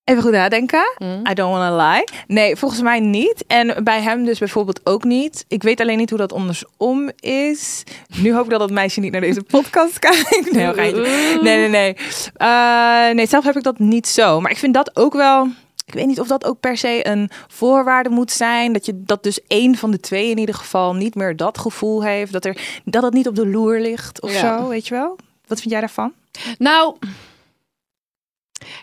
Even 0.04 0.24
goed 0.24 0.32
nadenken. 0.32 0.84
I 1.30 1.34
don't 1.34 1.58
wanna 1.58 1.90
lie. 1.92 2.04
Nee, 2.28 2.56
volgens 2.56 2.82
mij 2.82 3.00
niet. 3.00 3.44
En 3.48 3.84
bij 3.84 4.02
hem 4.02 4.26
dus 4.26 4.40
bijvoorbeeld 4.40 4.80
ook 4.84 5.04
niet. 5.04 5.46
Ik 5.48 5.64
weet 5.64 5.82
alleen 5.82 5.98
niet 5.98 6.10
hoe 6.10 6.20
dat 6.20 6.34
andersom 6.34 7.12
is. 7.20 7.84
Nu 8.22 8.34
hoop 8.34 8.44
ik 8.44 8.50
dat 8.50 8.60
dat 8.60 8.72
meisje 8.72 9.00
niet 9.00 9.12
naar 9.12 9.22
deze 9.22 9.44
podcast 9.54 10.00
kijkt. 10.00 10.52
Nee, 10.52 10.74
nee, 10.74 11.42
nee, 11.42 11.68
nee. 11.70 11.96
Eh, 12.36 13.10
nee, 13.16 13.26
zelf 13.28 13.44
heb 13.44 13.56
ik 13.56 13.64
dat 13.64 13.80
niet 13.80 14.08
zo. 14.08 14.42
Maar 14.42 14.52
ik 14.52 14.58
vind 14.58 14.74
dat 14.74 14.96
ook 14.98 15.14
wel... 15.14 15.48
Ik 15.86 15.94
weet 15.94 16.06
niet 16.08 16.20
of 16.20 16.28
dat 16.28 16.46
ook 16.46 16.60
per 16.60 16.78
se 16.78 17.08
een 17.08 17.30
voorwaarde 17.48 18.10
moet 18.10 18.32
zijn. 18.32 18.74
Dat 18.74 18.86
je 18.86 19.04
dat 19.04 19.24
dus 19.24 19.40
één 19.48 19.76
van 19.76 19.92
de 19.92 20.00
twee 20.00 20.30
in 20.30 20.38
ieder 20.38 20.56
geval 20.56 20.96
niet 20.96 21.16
meer 21.16 21.36
dat 21.36 21.58
gevoel 21.58 22.04
heeft. 22.04 22.32
Dat, 22.32 22.46
er, 22.46 22.58
dat 22.86 23.04
het 23.04 23.14
niet 23.14 23.28
op 23.28 23.36
de 23.36 23.48
loer 23.48 23.80
ligt 23.80 24.22
of 24.22 24.34
Ja. 24.34 24.58
zo, 24.60 24.68
weet 24.68 24.88
je 24.88 24.94
wel? 24.94 25.18
Wat 25.48 25.60
vind 25.60 25.72
jij 25.72 25.80
daarvan? 25.80 26.14
Nou, 26.58 26.98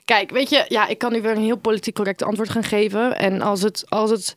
kijk, 0.04 0.30
weet 0.30 0.50
je, 0.50 0.64
ja, 0.68 0.86
ik 0.86 0.98
kan 0.98 1.12
nu 1.12 1.22
weer 1.22 1.36
een 1.36 1.42
heel 1.42 1.56
politiek 1.56 1.94
correct 1.94 2.22
antwoord 2.22 2.48
gaan 2.50 2.64
geven. 2.64 3.18
En 3.18 3.40
als 3.40 3.62
het, 3.62 3.84
als 3.88 4.10
het, 4.10 4.34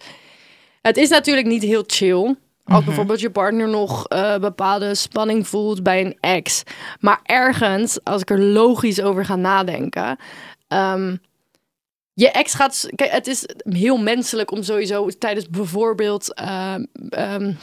het 0.82 0.98
is 0.98 1.10
natuurlijk 1.10 1.48
niet 1.48 1.64
heel 1.64 1.84
chill. 1.88 2.36
Als 2.64 2.84
bijvoorbeeld 2.84 3.20
je 3.20 3.30
partner 3.30 3.70
nog 3.70 4.08
eh, 4.08 4.38
bepaalde 4.38 4.96
spanning 4.96 5.48
voelt 5.48 5.84
bij 5.84 6.06
een 6.06 6.18
ex. 6.20 6.64
Maar 7.00 7.20
ergens, 7.24 8.04
als 8.04 8.22
ik 8.22 8.30
er 8.30 8.40
logisch 8.40 9.02
over 9.02 9.26
ga 9.26 9.36
nadenken. 9.36 10.18
ehm, 10.68 11.16
je 12.14 12.32
ex 12.32 12.54
gaat. 12.54 12.90
Kijk, 12.96 13.12
het 13.12 13.28
is 13.28 13.46
heel 13.64 13.98
menselijk 13.98 14.52
om 14.52 14.64
sowieso 14.64 15.10
tijdens 15.10 15.50
bijvoorbeeld 15.50 16.34
ehm, 16.34 17.54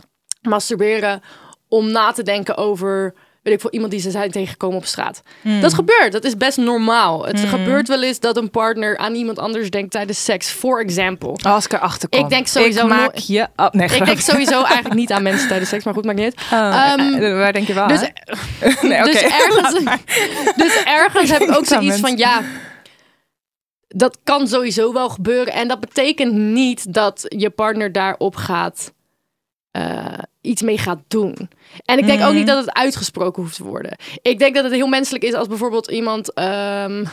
masturberen. 0.42 1.22
om 1.68 1.90
na 1.90 2.12
te 2.12 2.22
denken 2.22 2.56
over. 2.56 3.14
Weet 3.44 3.54
ik 3.54 3.60
veel, 3.60 3.70
iemand 3.70 3.90
die 3.90 4.00
ze 4.00 4.10
zijn 4.10 4.30
tegengekomen 4.30 4.76
op 4.76 4.84
straat. 4.84 5.22
Dat 5.60 5.74
gebeurt. 5.74 6.12
Dat 6.12 6.24
is 6.24 6.36
best 6.36 6.58
normaal. 6.58 7.26
Het 7.26 7.40
gebeurt 7.40 7.88
wel 7.88 8.02
eens 8.02 8.20
dat 8.20 8.36
een 8.36 8.50
partner 8.50 8.96
aan 8.96 9.14
iemand 9.14 9.38
anders 9.38 9.70
denkt 9.70 9.90
tijdens 9.90 10.24
seks. 10.24 10.48
For 10.48 10.80
example. 10.80 11.36
Als 11.42 11.64
ik 11.64 11.72
erachter 11.72 12.08
kom. 12.08 12.20
Ik 12.20 12.28
denk 12.28 12.46
sowieso 12.46 12.80
Ik 12.80 12.88
maak 12.88 13.16
je... 13.16 13.48
Oh, 13.56 13.70
nee, 13.70 13.88
Ik 13.88 14.04
denk 14.04 14.20
sowieso 14.20 14.62
eigenlijk 14.62 14.94
niet 14.94 15.12
aan 15.12 15.22
mensen 15.22 15.48
tijdens 15.48 15.70
seks, 15.70 15.84
maar 15.84 15.94
goed, 15.94 16.04
maakt 16.04 16.18
niet 16.18 16.34
uit. 16.34 16.52
Oh, 16.52 16.92
Ehm, 16.92 17.14
eh, 17.14 17.36
waar 17.36 17.52
denk 17.52 17.66
je 17.66 17.74
wel 17.74 17.86
dus, 17.86 18.00
aan? 18.00 18.10
nee, 18.88 18.98
oké. 18.98 19.12
dus, 19.12 19.22
ergens, 19.42 19.72
dus 20.56 20.82
ergens 20.84 21.30
heb 21.30 21.40
ik 21.40 21.56
ook 21.56 21.66
zoiets 21.66 22.00
van, 22.00 22.16
ja, 22.16 22.42
dat 23.88 24.18
kan 24.24 24.48
sowieso 24.48 24.92
wel 24.92 25.08
gebeuren. 25.08 25.52
En 25.52 25.68
dat 25.68 25.80
betekent 25.80 26.32
niet 26.32 26.94
dat 26.94 27.24
je 27.28 27.50
partner 27.50 27.92
daarop 27.92 28.36
gaat, 28.36 28.92
eh, 29.74 30.18
iets 30.40 30.62
mee 30.62 30.78
gaat 30.78 30.98
doen. 31.08 31.48
En 31.84 31.98
ik 31.98 32.06
denk 32.06 32.20
ook 32.20 32.26
Mhm. 32.28 32.36
niet 32.36 32.46
dat 32.46 32.64
het 32.64 32.74
uitgesproken 32.74 33.42
hoeft 33.42 33.56
te 33.56 33.64
worden. 33.64 33.96
Ik 34.22 34.38
denk 34.38 34.54
dat 34.54 34.64
het 34.64 34.72
heel 34.72 34.86
menselijk 34.86 35.24
is 35.24 35.34
als 35.34 35.48
bijvoorbeeld 35.48 35.90
iemand 35.90 36.32
ehm, 36.32 37.04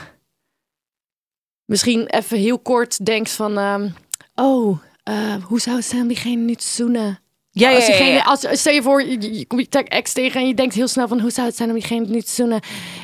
misschien 1.66 2.06
even 2.08 2.38
heel 2.38 2.60
kort 2.60 3.06
denkt 3.06 3.32
van, 3.32 3.58
ehm, 3.58 3.90
oh, 4.36 4.78
eh, 5.04 5.36
hoe 5.44 5.60
zou 5.60 5.76
het 5.76 5.86
zijn 5.86 6.02
om 6.02 6.08
diegene 6.08 6.42
nu 6.42 6.56
zoenen? 6.58 7.20
Ja, 7.52 7.70
ja, 7.70 7.76
als 7.76 7.86
ja, 7.88 7.92
diegene, 7.92 8.16
ja. 8.16 8.24
als, 8.24 8.48
stel 8.52 8.74
je 8.74 8.82
voor, 8.82 9.04
je, 9.04 9.46
komt 9.48 9.68
je 9.74 9.84
ex 9.84 10.14
tegen 10.14 10.42
en 10.42 10.48
je 10.48 10.54
denkt 10.54 10.74
heel 10.76 10.88
snel 10.88 11.08
van 11.08 11.20
hoe 11.20 11.32
zou 11.32 11.48
het 11.48 11.56
zijn 11.56 11.70
om 11.70 11.76
diegene 11.76 12.06
nu 12.06 12.22
te 12.22 12.32
zoenen? 12.32 12.60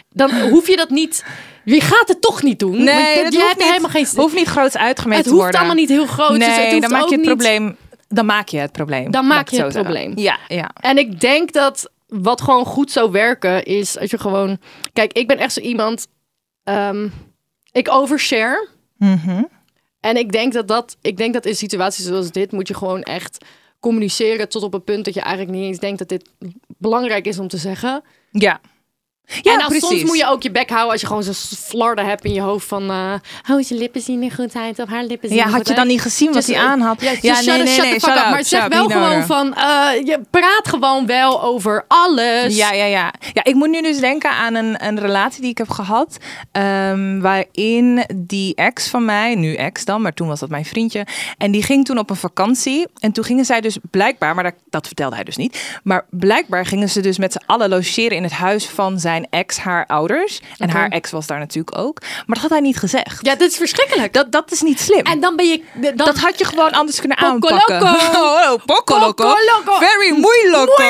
Dan 0.10 0.40
hoef 0.52 0.68
je 0.68 0.76
dat 0.76 0.90
niet. 0.90 1.26
Je 1.66 1.82
gaat 1.82 2.08
het 2.08 2.22
toch 2.22 2.44
niet 2.44 2.60
doen. 2.60 2.84
Nee, 2.84 3.18
je, 3.18 3.24
dat 3.24 3.34
je 3.34 3.40
hoeft 3.40 3.48
hebt 3.52 3.58
niet, 3.60 3.68
helemaal 3.68 3.90
geen. 3.90 4.08
hoeft 4.16 4.36
niet 4.36 4.48
groots 4.48 4.78
uitgemeten 4.78 5.16
het 5.16 5.24
te 5.24 5.30
hoeft 5.30 5.42
worden. 5.42 5.60
allemaal 5.60 5.76
niet 5.80 5.90
heel 5.90 6.06
groot. 6.06 6.30
Nee, 6.30 6.40
dus 6.48 6.58
het 6.58 6.68
hoeft 6.70 6.82
dan 6.82 6.92
maak 6.92 7.04
je 7.04 7.16
het 7.16 7.18
niet- 7.18 7.26
probleem... 7.36 7.78
Dan 8.08 8.26
maak 8.26 8.48
je 8.48 8.58
het 8.58 8.72
probleem. 8.72 9.12
Dan 9.12 9.28
maak 9.28 9.50
je 9.50 9.64
het 9.64 9.74
probleem. 9.74 10.12
Ja, 10.16 10.38
ja. 10.48 10.70
En 10.82 10.98
ik 10.98 11.20
denk 11.20 11.52
dat 11.54 11.92
wat 12.08 12.42
gewoon 12.42 12.66
goed 12.66 12.92
zou 12.92 13.12
werken 13.12 13.64
is 13.64 13.98
als 14.00 14.10
je 14.12 14.18
gewoon. 14.20 14.60
Kijk, 14.94 15.14
ik 15.14 15.28
ben 15.28 15.38
echt 15.38 15.54
zo 15.54 15.60
iemand. 15.60 16.08
ehm, 16.64 17.08
ik 17.72 17.90
overshare. 17.92 18.68
Mhm. 18.98 19.44
En 20.00 20.18
ik 20.18 20.32
denk 20.32 20.54
dat 20.54 20.68
dat, 20.68 20.98
ik 21.02 21.18
denk 21.18 21.34
dat 21.34 21.46
in 21.46 21.56
situaties 21.56 22.06
zoals 22.06 22.32
dit 22.32 22.52
moet 22.52 22.68
je 22.68 22.74
gewoon 22.74 23.02
echt 23.02 23.46
communiceren 23.80 24.50
tot 24.50 24.64
op 24.64 24.74
een 24.74 24.84
punt 24.84 25.06
dat 25.06 25.14
je 25.14 25.22
eigenlijk 25.22 25.58
niet 25.58 25.66
eens 25.66 25.80
denkt 25.80 26.00
dat 26.00 26.10
dit 26.10 26.30
belangrijk 26.78 27.26
is 27.28 27.40
om 27.40 27.48
te 27.48 27.58
zeggen. 27.58 28.04
Ja. 28.32 28.60
Ja, 29.42 29.52
en 29.54 29.60
dan 29.60 29.68
precies. 29.68 29.88
soms 29.90 30.04
moet 30.04 30.18
je 30.18 30.26
ook 30.28 30.44
je 30.44 30.52
bek 30.52 30.70
houden 30.70 30.92
als 30.92 31.02
je 31.02 31.08
gewoon 31.08 31.24
zo'n 31.24 31.34
flarden 31.58 32.06
hebt 32.06 32.24
in 32.26 32.34
je 32.34 32.42
hoofd 32.42 32.68
van... 32.68 32.90
eh 32.90 33.14
oh, 33.52 33.62
je 33.62 33.76
lippen 33.76 34.02
zien 34.02 34.24
er 34.24 34.32
goed 34.32 34.56
uit 34.56 34.80
of 34.80 34.90
haar 34.90 35.04
lippen 35.04 35.30
zien 35.30 35.38
Ja, 35.38 35.48
had 35.50 35.68
je 35.68 35.74
dan 35.74 35.78
uit. 35.84 35.88
niet 35.88 36.02
gezien 36.02 36.34
wat 36.34 36.46
hij 36.46 36.58
aan 36.58 36.80
had? 36.82 37.02
Ja, 37.02 37.12
just 37.22 37.44
shut, 37.44 37.68
shut 37.68 37.84
the 37.84 37.90
fuck 37.90 38.00
shut 38.00 38.10
up. 38.10 38.16
up, 38.24 38.30
Maar 38.30 38.44
zeg 38.44 38.68
wel 38.68 38.84
niet 38.84 38.92
gewoon 38.92 39.10
nodig. 39.10 39.26
van... 39.26 39.54
eh, 39.56 40.06
je 40.06 40.20
praat 40.30 40.68
gewoon 40.68 41.06
wel 41.06 41.44
over 41.44 41.86
alles. 41.88 42.56
Ja, 42.58 42.72
ja, 42.72 42.86
ja. 42.86 43.14
Ja, 43.34 43.44
ik 43.44 43.54
moet 43.56 43.70
nu 43.70 43.82
dus 43.82 44.00
denken 44.00 44.30
aan 44.32 44.56
een, 44.56 44.86
een 44.86 45.00
relatie 45.00 45.42
die 45.42 45.50
ik 45.50 45.58
heb 45.58 45.70
gehad. 45.70 46.18
ehm, 46.52 47.20
waarin 47.20 48.04
die 48.16 48.56
ex 48.56 48.88
van 48.88 49.06
mij, 49.06 49.36
nu 49.36 49.54
ex 49.56 49.86
dan, 49.86 50.02
maar 50.02 50.14
toen 50.14 50.28
was 50.28 50.40
dat 50.40 50.50
mijn 50.50 50.66
vriendje. 50.66 51.06
En 51.38 51.52
die 51.52 51.64
ging 51.64 51.86
toen 51.86 51.98
op 51.98 52.10
een 52.10 52.16
vakantie. 52.16 52.88
En 53.00 53.12
toen 53.12 53.24
gingen 53.24 53.46
zij 53.46 53.62
dus 53.62 53.78
blijkbaar, 53.92 54.36
maar 54.36 54.44
dat, 54.44 54.54
dat 54.70 54.88
vertelde 54.88 55.16
hij 55.16 55.24
dus 55.24 55.36
niet. 55.38 55.80
Maar 55.84 56.06
blijkbaar 56.10 56.66
gingen 56.66 56.90
ze 56.90 57.02
dus 57.02 57.18
met 57.18 57.32
z'n 57.32 57.42
allen 57.46 57.70
logeren 57.70 58.18
in 58.18 58.24
het 58.24 58.32
huis 58.32 58.66
van 58.66 59.00
zijn 59.00 59.17
ex, 59.30 59.58
haar 59.58 59.86
ouders. 59.86 60.42
En 60.58 60.70
haar 60.70 60.90
ex 60.90 61.12
was 61.12 61.28
daar 61.28 61.40
natuurlijk 61.40 61.78
ook. 61.78 62.02
Maar 62.02 62.24
dat 62.26 62.42
had 62.42 62.50
hij 62.50 62.60
niet 62.60 62.78
gezegd. 62.78 63.26
Ja, 63.26 63.36
dit 63.36 63.52
is 63.52 63.58
verschrikkelijk. 63.58 64.14
Dat, 64.14 64.32
dat 64.32 64.52
is 64.52 64.62
niet 64.62 64.80
slim. 64.80 65.06
En 65.06 65.20
dan 65.20 65.36
ben 65.36 65.48
je... 65.48 65.64
Dan, 65.74 65.96
dat 65.96 66.18
had 66.18 66.40
je 66.40 66.46
gewoon 66.46 66.72
anders 66.72 67.00
kunnen 67.00 67.18
aanpakken. 67.18 67.66
Oh, 68.18 68.54
oh. 69.66 69.80
Very 69.80 70.22
loco. 70.52 70.84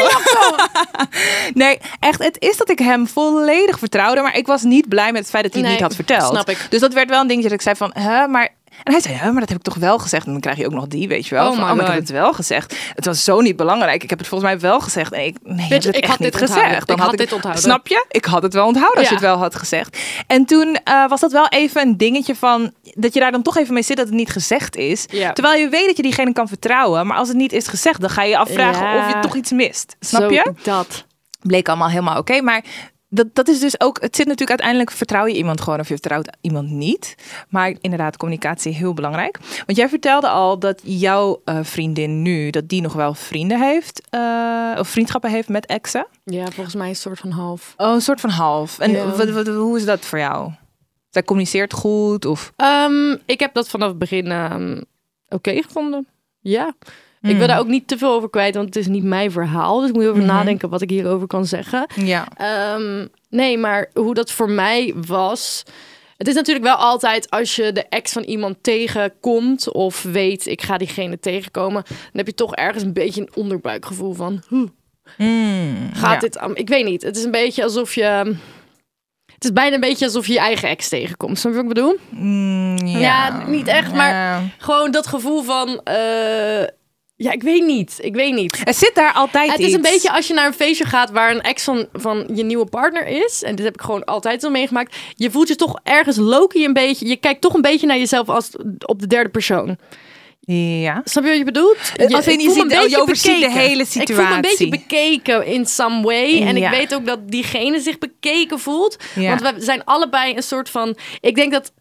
nee, 1.53 1.79
echt, 2.00 2.24
het 2.24 2.36
is 2.39 2.57
dat 2.57 2.69
ik 2.69 2.79
hem 2.79 3.07
volledig 3.07 3.79
vertrouwde. 3.79 4.22
Maar 4.22 4.36
ik 4.38 4.48
was 4.48 4.62
niet 4.62 4.89
blij 4.89 5.12
met 5.12 5.22
het 5.22 5.29
feit 5.29 5.43
dat 5.43 5.53
hij 5.53 5.62
het 5.62 5.72
niet 5.72 5.81
had 5.81 5.96
verteld. 5.96 6.31
snap 6.31 6.50
ik. 6.50 6.67
Dus 6.69 6.79
dat 6.79 6.93
werd 6.93 7.10
wel 7.10 7.22
een 7.22 7.27
dingetje 7.27 7.50
dat 7.50 7.57
ik 7.57 7.63
zei 7.63 7.75
van... 7.75 7.91
Hè, 7.93 8.27
maar 8.27 8.50
En 8.84 8.91
hij 8.91 9.01
zei, 9.01 9.13
ja, 9.15 9.31
maar 9.31 9.39
dat 9.39 9.50
heb 9.50 9.57
ik 9.57 9.63
toch 9.63 9.75
wel 9.75 10.00
gezegd. 10.00 10.25
En 10.25 10.31
dan 10.31 10.41
krijg 10.41 10.57
je 10.57 10.65
ook 10.65 10.72
nog 10.74 10.88
die, 10.88 11.07
weet 11.07 11.27
je 11.27 11.36
wel. 11.36 11.50
Oh 11.50 11.55
van, 11.55 11.69
oh, 11.69 11.74
maar 11.74 11.86
ik 11.86 11.91
heb 11.91 12.00
het 12.00 12.10
wel 12.10 12.34
gezegd. 12.34 12.75
Het 12.96 13.05
was 13.05 13.24
zo 13.24 13.41
niet 13.41 13.55
belangrijk. 13.55 14.03
Ik 14.03 14.10
heb 14.10 14.19
het 14.19 14.27
volgens 14.27 14.51
mij 14.51 14.60
wel 14.60 14.79
gezegd. 14.79 15.12
En 15.13 15.25
ik, 15.25 15.38
nee, 15.43 15.67
ik 15.69 15.84
ik 15.84 16.05
had 16.05 16.19
niet 16.19 16.31
dit 16.31 16.41
onthouden. 16.41 16.69
gezegd. 16.69 16.89
Ik 16.91 17.00
had 17.00 17.17
dit 17.17 17.34
onthouden. 17.34 17.63
Snap 17.63 17.88
je? 17.88 18.05
Ik 18.10 18.25
had 18.25 18.43
het 18.43 18.53
wel 18.53 18.65
onthouden 18.67 18.98
als 19.00 19.07
je 19.07 19.13
het 19.13 19.24
wel 19.24 19.38
had 19.38 19.55
gezegd. 19.55 19.98
En 20.27 20.46
toen 20.46 20.79
eh, 20.84 21.07
was 21.07 21.19
dat 21.19 21.31
wel 21.31 21.48
even 21.48 21.81
een 21.81 21.98
dingetje 21.98 22.36
van... 22.36 22.74
dat 22.84 23.13
je 23.13 23.19
daar 23.19 23.31
dan 23.31 23.41
toch 23.41 23.57
even 23.57 23.74
mee 23.74 23.84
zit 23.84 23.98
dat 23.98 24.05
het 24.05 24.15
niet 24.15 24.29
gezegd 24.29 24.75
is. 24.75 25.05
Ja. 25.10 25.34
Terwijl 25.34 25.60
je 25.62 25.69
weet 25.69 25.86
dat 25.86 25.98
je 25.98 26.03
diegene 26.03 26.34
kan 26.34 26.48
vertrouwen. 26.48 27.07
Maar 27.07 27.17
als 27.17 27.27
het 27.27 27.38
niet 27.38 27.53
is 27.53 27.67
gezegd, 27.67 28.01
dan 28.01 28.10
ga 28.10 28.24
je 28.24 28.29
je 28.29 28.38
afvragen 28.38 28.86
Ja. 28.88 29.07
of 29.07 29.13
je 29.13 29.19
toch 29.19 29.36
iets 29.36 29.51
mist. 29.51 29.96
Snap 30.00 30.22
Zo, 30.22 30.29
je? 30.31 30.53
Dat. 30.63 31.05
bleek 31.41 31.67
allemaal 31.67 31.89
helemaal 31.89 32.17
oké. 32.17 32.41
maar 32.41 32.63
dat, 33.10 33.28
dat 33.34 33.48
is 33.48 33.60
dus 33.60 33.80
ook, 33.80 34.02
het 34.02 34.16
zit 34.16 34.26
natuurlijk 34.26 34.50
uiteindelijk, 34.50 34.92
vertrouw 34.92 35.26
je 35.26 35.36
iemand 35.36 35.62
gewoon 35.62 35.80
of 35.80 35.88
je 35.88 35.94
vertrouwt 35.94 36.38
iemand 36.42 36.70
niet. 36.70 37.16
Maar 37.50 37.74
inderdaad, 37.82 38.18
communicatie 38.18 38.74
heel 38.74 38.94
belangrijk. 38.94 39.40
Want 39.66 39.78
jij 39.78 39.90
vertelde 39.90 40.28
al 40.28 40.60
dat 40.60 40.82
jouw 40.84 41.42
eh, 41.46 41.60
vriendin 41.62 42.22
nu, 42.22 42.50
dat 42.50 42.70
die 42.70 42.82
nog 42.82 42.94
wel 42.94 43.14
vrienden 43.14 43.60
heeft, 43.62 44.02
eh, 44.10 44.76
of 44.80 44.88
vriendschappen 44.88 45.30
heeft 45.32 45.50
met 45.50 45.66
exen. 45.66 46.08
Ja, 46.24 46.46
volgens 46.52 46.76
mij 46.76 46.90
een 46.90 46.96
soort 46.96 47.20
van 47.20 47.32
half. 47.32 47.74
Oh, 47.78 47.94
een 47.94 48.02
soort 48.02 48.20
van 48.20 48.30
half. 48.30 48.80
En 48.80 48.92
Ja. 48.92 49.06
wat, 49.16 49.30
wat, 49.30 49.48
hoe 49.48 49.78
is 49.78 49.86
dat 49.86 50.00
voor 50.06 50.20
jou? 50.20 50.52
Zij 51.10 51.24
communiceert 51.24 51.74
goed 51.74 52.26
of... 52.26 52.52
Ehm, 52.56 53.16
ik 53.26 53.40
heb 53.40 53.54
dat 53.54 53.70
vanaf 53.70 53.88
het 53.88 53.98
begin 53.98 54.32
ehm, 54.32 54.82
oké 55.30 55.62
gevonden. 55.62 56.08
Ja. 56.40 56.74
Ik 57.27 57.36
Hmm. 57.36 57.38
wil 57.38 57.48
daar 57.48 57.60
ook 57.60 57.67
niet 57.67 57.88
te 57.88 57.98
veel 57.98 58.12
over 58.13 58.29
kwijt, 58.29 58.55
want 58.55 58.65
het 58.67 58.75
is 58.75 58.88
niet 58.88 59.03
mijn 59.03 59.31
verhaal. 59.31 59.79
Dus 59.79 59.89
ik 59.89 59.96
moet 59.96 60.05
over 60.05 60.17
Mhm. 60.24 60.27
nadenken 60.34 60.69
wat 60.69 60.81
ik 60.81 60.89
hierover 60.89 61.27
kan 61.27 61.46
zeggen. 61.46 61.88
Ja. 61.96 62.27
Ehm, 62.36 63.05
nee, 63.29 63.57
maar 63.57 63.89
hoe 63.93 64.13
dat 64.13 64.31
voor 64.31 64.50
mij 64.50 64.93
was. 65.07 65.63
Het 66.17 66.27
is 66.27 66.34
natuurlijk 66.34 66.65
wel 66.65 66.75
altijd 66.75 67.29
als 67.29 67.55
je 67.55 67.72
de 67.72 67.86
ex 67.89 68.12
van 68.12 68.24
iemand 68.24 68.55
tegenkomt 68.62 69.72
of 69.74 70.03
weet 70.03 70.46
ik 70.46 70.62
ga 70.62 70.77
diegene 70.77 71.19
tegenkomen, 71.19 71.84
dan 71.88 71.98
heb 72.12 72.27
je 72.27 72.34
toch 72.34 72.55
ergens 72.55 72.84
een 72.84 72.93
beetje 72.93 73.22
een 73.22 73.31
onderbuikgevoel 73.36 74.13
van 74.13 74.43
hoe 74.48 74.69
Mm, 75.17 75.89
gaat 75.93 76.13
ja. 76.13 76.19
dit? 76.19 76.39
Ik 76.53 76.67
weet 76.69 76.86
niet. 76.86 77.01
Het 77.03 77.17
is 77.17 77.24
een 77.24 77.31
beetje 77.31 77.63
alsof 77.63 77.96
je. 77.96 78.36
Het 79.34 79.43
is 79.43 79.53
bijna 79.53 79.74
een 79.75 79.79
beetje 79.81 80.05
alsof 80.05 80.27
je 80.27 80.34
je 80.34 80.39
eigen 80.39 80.69
ex 80.69 80.89
tegenkomt. 80.89 81.39
Snap 81.39 81.51
je 81.53 81.57
wat 81.62 81.67
ik 81.67 81.74
bedoel? 81.74 81.98
Mm, 82.10 82.77
ja. 82.88 83.00
Ja, 83.00 83.48
niet 83.48 83.67
echt, 83.67 83.93
maar-. 83.93 84.41
Gewoon 84.57 84.91
dat 84.91 85.07
gevoel 85.07 85.41
van. 85.43 85.81
eh, 85.84 86.63
ja, 87.17 87.31
ik 87.31 87.43
weet 87.43 87.65
niet. 87.65 87.97
Ik 88.01 88.15
weet 88.15 88.33
niet. 88.33 88.62
Er 88.63 88.74
zit 88.74 88.91
daar 88.93 89.13
altijd 89.13 89.51
Het 89.51 89.59
is 89.59 89.74
een 89.74 89.81
beetje 89.81 90.12
als 90.12 90.27
je 90.27 90.33
naar 90.33 90.45
een 90.45 90.53
feestje 90.53 90.86
gaat 90.86 91.12
waar 91.12 91.31
een 91.31 91.41
ex 91.41 91.63
van, 91.63 91.88
van 91.93 92.29
je 92.33 92.43
nieuwe 92.43 92.65
partner 92.65 93.07
is. 93.07 93.43
En 93.43 93.55
dit 93.55 93.65
heb 93.65 93.74
ik 93.74 93.81
gewoon 93.81 94.03
altijd 94.05 94.41
zo 94.41 94.50
meegemaakt. 94.50 94.95
Je 95.15 95.31
voelt 95.31 95.47
je 95.47 95.55
toch 95.55 95.79
ergens 95.83 96.17
Loki 96.17 96.65
een 96.65 96.74
beetje. 96.74 97.07
Je 97.07 97.15
kijkt 97.17 97.41
toch 97.41 97.53
een 97.53 97.62
beetje 97.62 97.88
naar 97.88 97.97
jezelf 97.97 98.29
als 98.29 98.50
op 98.86 99.00
de 99.00 99.07
derde 99.07 99.29
persoon. 99.29 99.77
Ja. 100.50 101.01
Snap 101.03 101.24
je 101.24 101.29
wat 101.29 101.38
je 101.39 101.43
bedoelt? 101.45 101.77
Als 102.12 102.27
in 102.27 102.39
je 102.39 102.51
ziet- 102.51 102.71
een 102.71 102.79
oh, 102.79 102.88
je 102.88 103.01
overziet 103.01 103.39
de 103.39 103.51
hele 103.51 103.81
Ik 103.81 103.88
voel 104.13 104.15
me 104.25 104.33
een 104.33 104.41
beetje 104.41 104.57
situatie. 104.57 104.69
bekeken 104.69 105.45
in 105.45 105.65
some 105.65 106.01
way. 106.01 106.41
En 106.41 106.57
Ja. 106.57 106.71
ik 106.71 106.77
weet 106.77 106.95
ook 106.95 107.05
dat 107.05 107.19
diegene 107.29 107.79
zich 107.79 107.97
bekeken 107.97 108.59
voelt. 108.59 108.97
Ja. 109.15 109.29
Want 109.38 109.55
we 109.55 109.62
zijn 109.63 109.83
allebei 109.83 110.36
een 110.36 110.43
soort 110.43 110.69
van. 110.69 110.97
Ik 111.21 111.36
denk 111.36 111.51
dat 111.51 111.71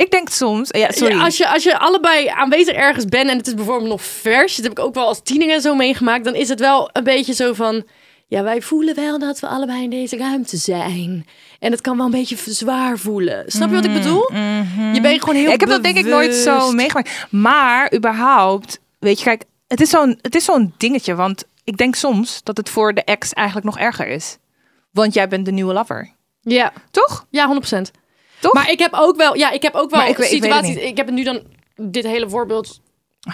Ik 0.00 0.10
denk 0.10 0.28
soms... 0.28 0.68
Ja, 0.70 0.90
sorry. 0.90 1.14
Ja, 1.14 1.24
als, 1.24 1.36
je, 1.36 1.48
als 1.48 1.62
je 1.62 1.78
allebei 1.78 2.26
aanwezig 2.26 2.74
ergens 2.74 3.04
bent 3.04 3.30
en 3.30 3.36
het 3.36 3.46
is 3.46 3.54
bijvoorbeeld 3.54 3.90
nog 3.90 4.02
vers, 4.02 4.56
dat 4.56 4.64
heb 4.64 4.78
ik 4.78 4.84
ook 4.84 4.94
wel 4.94 5.06
als 5.06 5.20
tiener 5.22 5.50
en 5.50 5.60
zo 5.60 5.74
meegemaakt, 5.74 6.24
dan 6.24 6.34
is 6.34 6.48
het 6.48 6.60
wel 6.60 6.90
een 6.92 7.04
beetje 7.04 7.34
zo 7.34 7.52
van, 7.52 7.84
ja, 8.26 8.42
wij 8.42 8.62
voelen 8.62 8.94
wel 8.94 9.18
dat 9.18 9.40
we 9.40 9.46
allebei 9.46 9.82
in 9.82 9.90
deze 9.90 10.16
ruimte 10.16 10.56
zijn. 10.56 11.26
En 11.58 11.70
het 11.70 11.80
kan 11.80 11.96
wel 11.96 12.06
een 12.06 12.12
beetje 12.12 12.36
zwaar 12.44 12.98
voelen. 12.98 13.44
Snap 13.46 13.68
je 13.68 13.74
wat 13.74 13.84
ik 13.84 13.92
bedoel? 13.92 14.32
Je 14.92 14.98
bent 15.02 15.20
gewoon 15.20 15.34
heel 15.34 15.46
Ja, 15.46 15.52
ik 15.52 15.60
heb 15.60 15.68
dat 15.68 15.82
denk 15.82 15.96
ik 15.96 16.06
nooit 16.06 16.34
zo 16.34 16.72
meegemaakt. 16.72 17.26
Maar 17.30 17.94
überhaupt, 17.94 18.80
weet 18.98 19.18
je, 19.18 19.24
kijk, 19.24 19.44
het 19.66 19.80
is 19.80 19.90
zo'n 19.90 20.18
het 20.22 20.34
is 20.34 20.44
zo'n 20.44 20.74
dingetje. 20.76 21.14
Want 21.14 21.44
ik 21.64 21.76
denk 21.76 21.94
soms 21.94 22.40
dat 22.42 22.56
het 22.56 22.68
voor 22.68 22.94
de 22.94 23.04
ex 23.04 23.32
eigenlijk 23.32 23.66
nog 23.66 23.78
erger 23.78 24.06
is. 24.06 24.36
Want 24.90 25.14
jij 25.14 25.28
bent 25.28 25.44
de 25.44 25.52
nieuwe 25.52 25.72
lover. 25.72 26.10
Ja, 26.40 26.72
Toch? 26.90 27.26
ja, 27.30 27.60
100%. 27.74 27.99
Toch? 28.40 28.52
Maar 28.54 28.70
ik 28.70 28.78
heb 28.78 28.92
ook 28.94 29.16
wel, 29.16 29.36
ja, 29.36 29.50
ik 29.50 29.62
heb 29.62 29.74
ook 29.74 29.90
wel 29.90 30.00
ik 30.06 30.16
weet- 30.16 30.32
ik 30.32 30.42
situaties. 30.42 30.76
Ik, 30.76 30.96
heb 30.96 31.06
het 31.06 31.14
nu 31.14 31.22
dan 31.24 31.42
dit 31.76 32.04
hele 32.06 32.28
voorbeeld. 32.28 32.80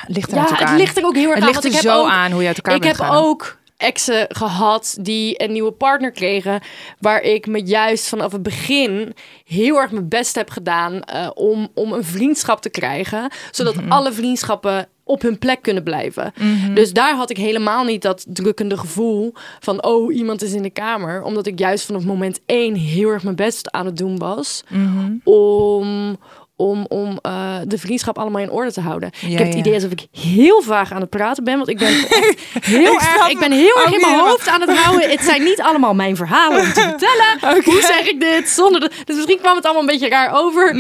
Ligt 0.07 0.31
er 0.31 0.37
Ja, 0.37 0.43
het 0.49 0.61
aan. 0.63 0.77
ligt 0.77 0.97
er 0.97 1.05
ook 1.05 1.15
heel 1.15 1.25
erg 1.31 1.35
Het 1.35 1.43
aan. 1.43 1.49
ligt 1.49 1.65
er 1.65 1.71
ik 1.71 1.73
heb 1.77 1.83
zo 1.83 2.01
ook, 2.03 2.09
aan 2.09 2.33
hoe 2.33 2.41
je 2.43 2.47
uit 2.49 2.57
elkaar 2.57 2.75
ik 2.75 2.81
bent 2.81 2.99
heb 2.99 3.11
ook 3.11 3.59
exen 3.77 4.27
gehad 4.29 4.97
die 5.01 5.43
een 5.43 5.53
nieuwe 5.53 5.73
partner 5.73 6.11
kregen, 6.11 6.61
waar 7.01 7.23
ik 7.23 7.47
me 7.47 7.63
juist 7.65 8.09
vanaf 8.09 8.33
het 8.33 8.43
begin 8.43 9.15
heel 9.45 9.77
erg 9.77 9.91
mijn 9.91 10.09
best 10.09 10.35
heb 10.35 10.51
gedaan 10.51 11.03
eh, 11.03 11.31
om, 11.35 11.69
om 11.75 11.93
een 11.93 12.05
vriendschap 12.05 12.61
te 12.63 12.71
krijgen, 12.71 13.31
zodat 13.51 13.75
Mhm. 13.75 13.93
alle 13.93 14.13
vriendschappen 14.13 14.89
op 15.05 15.23
hun 15.23 15.39
plek 15.39 15.63
kunnen 15.63 15.83
blijven. 15.83 16.33
Dus 16.75 16.93
daar 16.93 17.15
had 17.17 17.31
ik 17.31 17.37
helemaal 17.37 17.85
niet 17.85 18.03
dat 18.03 18.25
drukkende 18.29 18.77
gevoel 18.79 19.33
van 19.61 19.85
oh 19.85 20.15
iemand 20.15 20.43
is 20.43 20.53
in 20.53 20.63
de 20.63 20.71
kamer, 20.71 21.23
omdat 21.23 21.47
ik 21.47 21.59
juist 21.59 21.85
vanaf 21.87 22.05
moment 22.05 22.41
één 22.47 22.75
heel 22.75 23.09
erg 23.09 23.23
mijn 23.23 23.37
best 23.37 23.71
aan 23.71 23.87
het 23.87 23.97
doen 23.97 24.19
was 24.19 24.63
Mhm. 24.69 25.13
om 25.25 26.17
om, 26.57 26.87
om 26.89 27.19
eh, 27.23 27.57
de 27.65 27.79
vriendschap 27.79 28.19
allemaal 28.19 28.43
in 28.43 28.51
orde 28.51 28.73
te 28.73 28.81
houden. 28.81 29.11
Ja, 29.21 29.29
ik 29.29 29.39
heb 29.39 29.47
het 29.47 29.55
ja. 29.55 29.61
idee 29.61 29.75
alsof 29.75 29.91
ik 29.91 30.07
heel 30.11 30.63
vaag 30.63 30.93
aan 30.93 31.01
het 31.01 31.11
praten 31.11 31.45
ben, 31.45 31.57
want 31.57 31.69
ik 31.69 31.79
ben 31.79 31.89
echt 32.21 32.65
heel 32.65 32.93
Ik 32.93 33.01
erg, 33.01 33.29
ik 33.29 33.39
ben 33.39 33.53
heel 33.53 33.77
erg 33.77 33.87
ook 33.87 33.95
in 33.95 34.01
mijn 34.01 34.19
hoofd 34.19 34.49
aan 34.49 34.61
het 34.61 34.79
houden. 34.79 35.11
Het 35.11 35.23
zijn 35.23 35.43
niet 35.43 35.61
allemaal 35.61 35.95
mijn 35.95 36.17
verhalen 36.17 36.61
om 36.61 36.73
te 36.73 36.81
vertellen. 36.99 37.65
Hoe 37.65 37.81
zeg 37.81 38.09
ik 38.09 38.21
dit 38.21 38.49
zonder 38.49 38.81
de, 38.81 38.91
dus 39.05 39.17
misschien 39.17 39.41
kwam 39.41 39.57
het 39.57 39.65
allemaal 39.65 39.83
een 39.83 39.89
beetje 39.89 40.09
raar 40.09 40.31
over, 40.33 40.75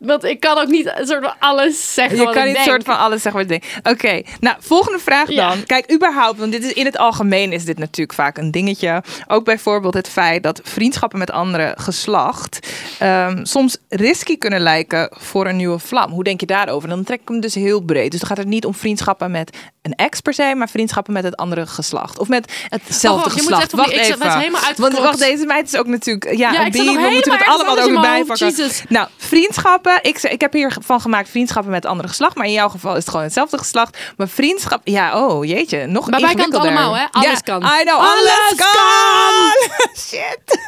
want 0.00 0.24
ik 0.24 0.40
kan 0.40 0.58
ook 0.58 0.68
niet 0.68 0.92
een 0.98 1.06
soort 1.06 1.24
van 1.24 1.34
alles 1.38 1.94
zeggen. 1.94 2.16
Je 2.18 2.24
wat 2.24 2.32
kan 2.32 2.42
ik 2.42 2.48
niet 2.48 2.56
denk. 2.56 2.68
soort 2.68 2.84
van 2.84 2.98
alles 2.98 3.22
zeggen 3.22 3.40
wat 3.40 3.50
je 3.50 3.58
denkt. 3.60 3.88
Oké, 3.92 4.22
nou, 4.40 4.56
volgende 4.60 4.98
vraag 4.98 5.30
Ja. 5.30 5.48
dan. 5.48 5.64
Kijk, 5.66 5.92
überhaupt, 5.92 6.38
want 6.38 6.52
dit 6.52 6.64
is 6.64 6.72
in 6.72 6.84
het 6.84 6.98
algemeen 6.98 7.52
is 7.52 7.64
dit 7.64 7.78
natuurlijk 7.78 8.18
vaak 8.18 8.38
een 8.38 8.50
dingetje. 8.50 9.02
Ook 9.26 9.44
bijvoorbeeld 9.44 9.94
het 9.94 10.08
feit 10.08 10.42
dat 10.42 10.60
vriendschappen 10.64 11.18
met 11.18 11.30
andere 11.30 11.74
geslacht 11.78 12.58
ehm, 12.98 13.44
soms 13.44 13.76
risky 13.88 14.38
kunnen 14.38 14.60
lijken 14.60 15.08
voor 15.18 15.46
een 15.46 15.56
nieuwe 15.56 15.78
vlam. 15.78 16.10
Hoe 16.12 16.24
denk 16.24 16.40
je 16.40 16.46
daarover? 16.46 16.88
Dan 16.88 17.04
trek 17.04 17.20
ik 17.20 17.28
hem 17.28 17.40
dus 17.40 17.54
heel 17.54 17.80
breed. 17.80 18.10
Dus 18.10 18.20
dan 18.20 18.28
gaat 18.28 18.38
het 18.38 18.46
niet 18.46 18.64
om 18.66 18.74
vriendschappen 18.74 19.30
met 19.30 19.56
een 19.82 19.94
ex 19.94 20.20
per 20.20 20.34
se, 20.34 20.52
maar 20.56 20.68
vriendschappen 20.68 21.12
met 21.12 21.24
het 21.24 21.36
andere 21.36 21.66
geslacht. 21.66 22.18
Of 22.18 22.28
met 22.28 22.52
hetzelfde 22.68 23.30
moet 23.30 23.38
geslacht. 23.38 23.68
die- 23.70 23.78
wacht 23.78 23.92
ik 23.92 23.98
even. 23.98 24.38
helemaal 24.38 24.60
Want 24.76 24.98
wacht, 24.98 25.18
deze 25.18 25.46
meid 25.46 25.66
is 25.72 25.76
ook 25.78 25.86
natuurlijk... 25.86 26.36
Ja, 26.36 26.52
Ja, 26.52 26.64
een 26.64 26.70
bi, 26.70 26.84
nog 26.84 26.96
we 26.96 27.08
moeten 27.10 27.32
het 27.32 27.46
allemaal 27.46 27.78
ook 27.78 28.04
hoofd. 28.04 28.84
Nou, 28.88 29.08
vriendschappen. 29.16 29.98
Ik, 30.02 30.22
ik 30.22 30.40
heb 30.40 30.52
hiervan 30.52 31.00
gemaakt 31.00 31.28
vriendschappen 31.28 31.70
met 31.72 31.86
andere 31.86 32.08
geslacht. 32.08 32.34
Maar 32.36 32.46
in 32.46 32.52
jouw 32.52 32.68
geval 32.68 32.90
is 32.92 32.98
het 32.98 33.08
gewoon 33.08 33.24
hetzelfde 33.24 33.58
geslacht. 33.58 33.98
Maar 34.16 34.28
vriendschap, 34.28 34.80
ja, 34.84 35.26
oh 35.26 35.44
jeetje, 35.44 35.86
nog 35.86 36.10
Maar 36.10 36.20
wij 36.20 36.34
kan 36.34 36.44
het 36.44 36.60
allemaal, 36.60 36.96
hè? 36.96 37.04
Alles 37.10 37.28
Ja, 37.28 37.34
kan. 37.34 37.62
I 37.62 37.82
know, 37.82 37.98
Alles 37.98 38.30
alles, 38.30 38.54
kan! 38.56 39.78
Shit. 40.08 40.58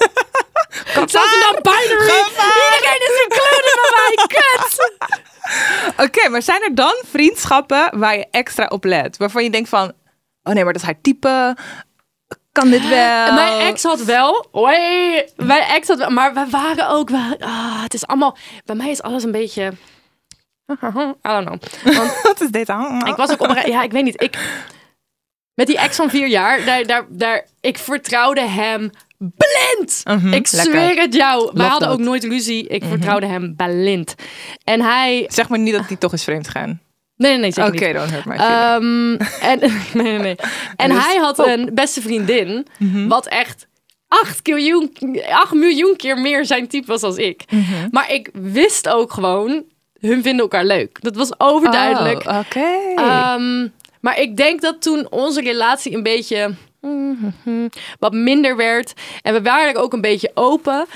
Zelfs 0.94 1.14
een 1.14 1.44
non-binary. 1.52 2.22
Iedereen 2.72 3.00
is 3.00 3.26
bij 3.28 3.38
mij. 3.94 4.26
Kut. 4.26 4.90
Oké, 5.96 6.28
maar 6.28 6.42
zijn 6.42 6.62
er 6.62 6.74
dan 6.74 7.02
vriendschappen 7.04 7.98
waar 7.98 8.16
je 8.16 8.26
extra 8.30 8.66
op 8.66 8.84
let? 8.84 9.16
Waarvan 9.16 9.44
je 9.44 9.50
denkt 9.50 9.68
van, 9.68 9.92
oh 10.42 10.52
nee, 10.52 10.64
maar 10.64 10.72
dat 10.72 10.82
is 10.82 10.88
haar 10.88 11.00
type. 11.00 11.56
Kan 12.52 12.70
dit 12.70 12.88
wel? 12.88 13.32
Mijn 13.32 13.60
ex 13.60 13.82
had 13.82 14.02
wel. 14.02 14.46
Hoi. 14.52 14.78
Mijn 15.36 15.62
ex 15.62 15.88
had 15.88 15.98
wel. 15.98 16.10
Maar 16.10 16.34
we 16.34 16.46
waren 16.50 16.88
ook 16.88 17.10
wel. 17.10 17.36
Ah, 17.38 17.82
het 17.82 17.94
is 17.94 18.06
allemaal. 18.06 18.36
Bij 18.64 18.76
mij 18.76 18.90
is 18.90 19.02
alles 19.02 19.22
een 19.24 19.32
beetje. 19.32 19.72
I 20.72 21.14
don't 21.22 21.46
know. 21.46 21.62
Want 21.96 22.20
Wat 22.22 22.40
is 22.40 22.50
dit 22.50 22.66
dan? 22.66 23.06
ik 23.06 23.16
was 23.16 23.30
ook 23.30 23.40
op. 23.40 23.58
Ja, 23.64 23.82
ik 23.82 23.92
weet 23.92 24.04
niet. 24.04 24.22
Ik. 24.22 24.38
Met 25.54 25.66
die 25.66 25.78
ex 25.78 25.96
van 25.96 26.10
vier 26.10 26.26
jaar, 26.28 26.64
daar, 26.64 26.86
daar, 26.86 27.06
daar, 27.08 27.46
ik 27.60 27.78
vertrouwde 27.78 28.40
hem 28.40 28.90
blind. 29.18 30.00
Mhm, 30.04 30.26
ik 30.32 30.52
lekker. 30.52 30.72
zweer 30.72 30.96
het 31.00 31.14
jou. 31.14 31.50
We 31.54 31.62
hadden 31.62 31.88
that. 31.88 31.98
ook 31.98 32.04
nooit 32.04 32.24
ruzie. 32.24 32.66
Ik 32.68 32.84
vertrouwde 32.84 33.26
hem 33.26 33.56
blind. 33.56 34.14
En 34.64 34.80
hij... 34.80 35.24
Zeg 35.28 35.48
maar 35.48 35.58
niet 35.58 35.74
dat 35.74 35.88
die 35.88 35.98
toch 35.98 36.12
is 36.12 36.24
vreemd 36.24 36.48
gaan. 36.48 36.80
Nee, 37.16 37.38
nee, 37.38 37.52
nee, 37.54 37.66
Oké, 37.66 37.84
niet. 37.86 37.94
don't 37.94 38.10
hurt 38.10 38.24
my 38.24 38.36
feelings. 38.36 39.20
Ehm, 39.40 39.50
en, 39.50 39.58
nee, 40.02 40.12
nee, 40.12 40.18
nee. 40.18 40.36
En 40.76 40.90
Dus- 40.90 41.04
hij 41.06 41.16
had 41.16 41.38
oh. 41.38 41.50
een 41.50 41.70
beste 41.74 42.00
vriendin, 42.02 42.66
Mhm. 42.78 43.08
wat 43.08 43.26
echt 43.26 43.66
8 44.08 44.46
miljoen, 44.46 44.92
8 45.32 45.52
miljoen 45.54 45.96
keer 45.96 46.18
meer 46.20 46.44
zijn 46.46 46.68
type 46.68 46.86
was 46.86 47.02
als 47.02 47.16
ik. 47.16 47.44
Mhm. 47.50 47.88
Maar 47.90 48.12
ik 48.12 48.30
wist 48.32 48.88
ook 48.88 49.12
gewoon, 49.12 49.64
hun 50.00 50.22
vinden 50.22 50.40
elkaar 50.40 50.64
leuk. 50.64 50.98
Dat 51.00 51.16
was 51.16 51.40
overduidelijk. 51.40 52.26
Oh, 52.26 52.38
Oké. 52.38 52.64
Ehm, 52.96 53.68
maar 54.02 54.20
ik 54.20 54.36
denk 54.36 54.60
dat 54.60 54.82
toen 54.82 55.10
onze 55.10 55.40
relatie 55.40 55.94
een 55.94 56.02
beetje 56.02 56.54
mhm, 56.80 57.68
wat 57.98 58.12
minder 58.12 58.56
werd. 58.56 58.92
En 59.22 59.32
we 59.32 59.42
waren 59.42 59.82
ook 59.82 59.92
een 59.92 60.00
beetje 60.00 60.30
open. 60.34 60.86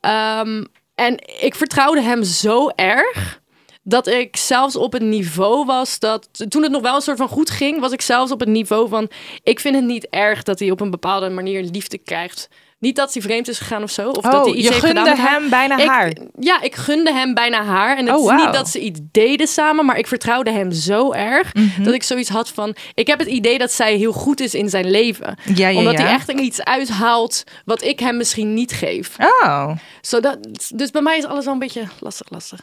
Ehm, 0.00 0.64
en 0.94 1.16
ik 1.40 1.54
vertrouwde 1.54 2.00
hem 2.00 2.22
zo 2.22 2.68
erg. 2.68 3.40
Dat 3.82 4.06
ik 4.06 4.36
zelfs 4.36 4.76
op 4.76 4.92
het 4.92 5.02
niveau 5.02 5.64
was 5.64 5.98
dat. 5.98 6.28
Toen 6.50 6.62
het 6.62 6.72
nog 6.72 6.82
wel 6.82 6.94
een 6.94 7.00
soort 7.00 7.18
van 7.18 7.28
goed 7.28 7.50
ging, 7.50 7.80
was 7.80 7.92
ik 7.92 8.00
zelfs 8.00 8.32
op 8.32 8.40
het 8.40 8.48
niveau 8.48 8.88
van. 8.88 9.10
Ik 9.42 9.60
vind 9.60 9.74
het 9.74 9.84
niet 9.84 10.06
erg 10.10 10.42
dat 10.42 10.58
hij 10.58 10.70
op 10.70 10.80
een 10.80 10.90
bepaalde 10.90 11.28
manier 11.28 11.62
liefde 11.62 11.98
krijgt 11.98 12.48
Niet 12.82 12.96
dat 12.96 13.12
hij 13.12 13.22
vreemd 13.22 13.48
is 13.48 13.58
gegaan 13.58 13.82
of 13.82 13.90
zo. 13.90 14.08
Of 14.08 14.24
Oh, 14.24 14.30
dat 14.32 14.44
hij 14.46 14.54
iets 14.54 14.66
je 14.66 14.72
heeft 14.72 14.84
gedaan 14.86 15.04
gunde 15.06 15.20
haar. 15.20 15.40
hem 15.40 15.48
bijna 15.50 15.78
Ik- 15.78 15.88
haar. 15.88 16.12
Ja, 16.38 16.60
ik 16.62 16.74
gunde 16.74 17.12
hem 17.12 17.34
bijna 17.34 17.64
haar. 17.64 17.96
En 17.96 18.06
het 18.06 18.16
Oh, 18.16 18.34
is 18.34 18.44
niet 18.44 18.52
dat 18.52 18.68
ze 18.68 18.80
iets 18.80 19.00
deden 19.12 19.46
samen, 19.46 19.84
maar 19.86 19.98
ik 19.98 20.06
vertrouwde 20.06 20.50
hem 20.50 20.72
zo 20.72 21.12
erg 21.12 21.54
Mhm. 21.54 21.82
dat 21.82 21.94
ik 21.94 22.02
zoiets 22.02 22.28
had 22.28 22.48
van. 22.48 22.74
Ik 22.94 23.06
heb 23.06 23.18
het 23.18 23.28
idee 23.28 23.58
dat 23.58 23.72
zij 23.72 23.94
heel 23.96 24.12
goed 24.12 24.40
is 24.40 24.54
in 24.54 24.68
zijn 24.68 24.90
leven. 24.90 25.36
Ja, 25.54 25.68
ja, 25.68 25.78
Omdat 25.78 25.92
ja. 25.98 26.02
hij 26.02 26.12
echt 26.12 26.30
iets 26.32 26.62
uithaalt 26.62 27.44
wat 27.64 27.82
ik 27.82 28.00
hem 28.00 28.16
misschien 28.16 28.54
niet 28.54 28.72
geef. 28.72 29.16
Oh. 29.42 29.70
Zodat, 30.00 30.38
dus 30.74 30.90
bij 30.90 31.02
mij 31.02 31.16
is 31.18 31.24
alles 31.24 31.44
wel 31.44 31.52
een 31.52 31.58
beetje 31.60 31.82
lastig, 32.00 32.30
lastig. 32.30 32.60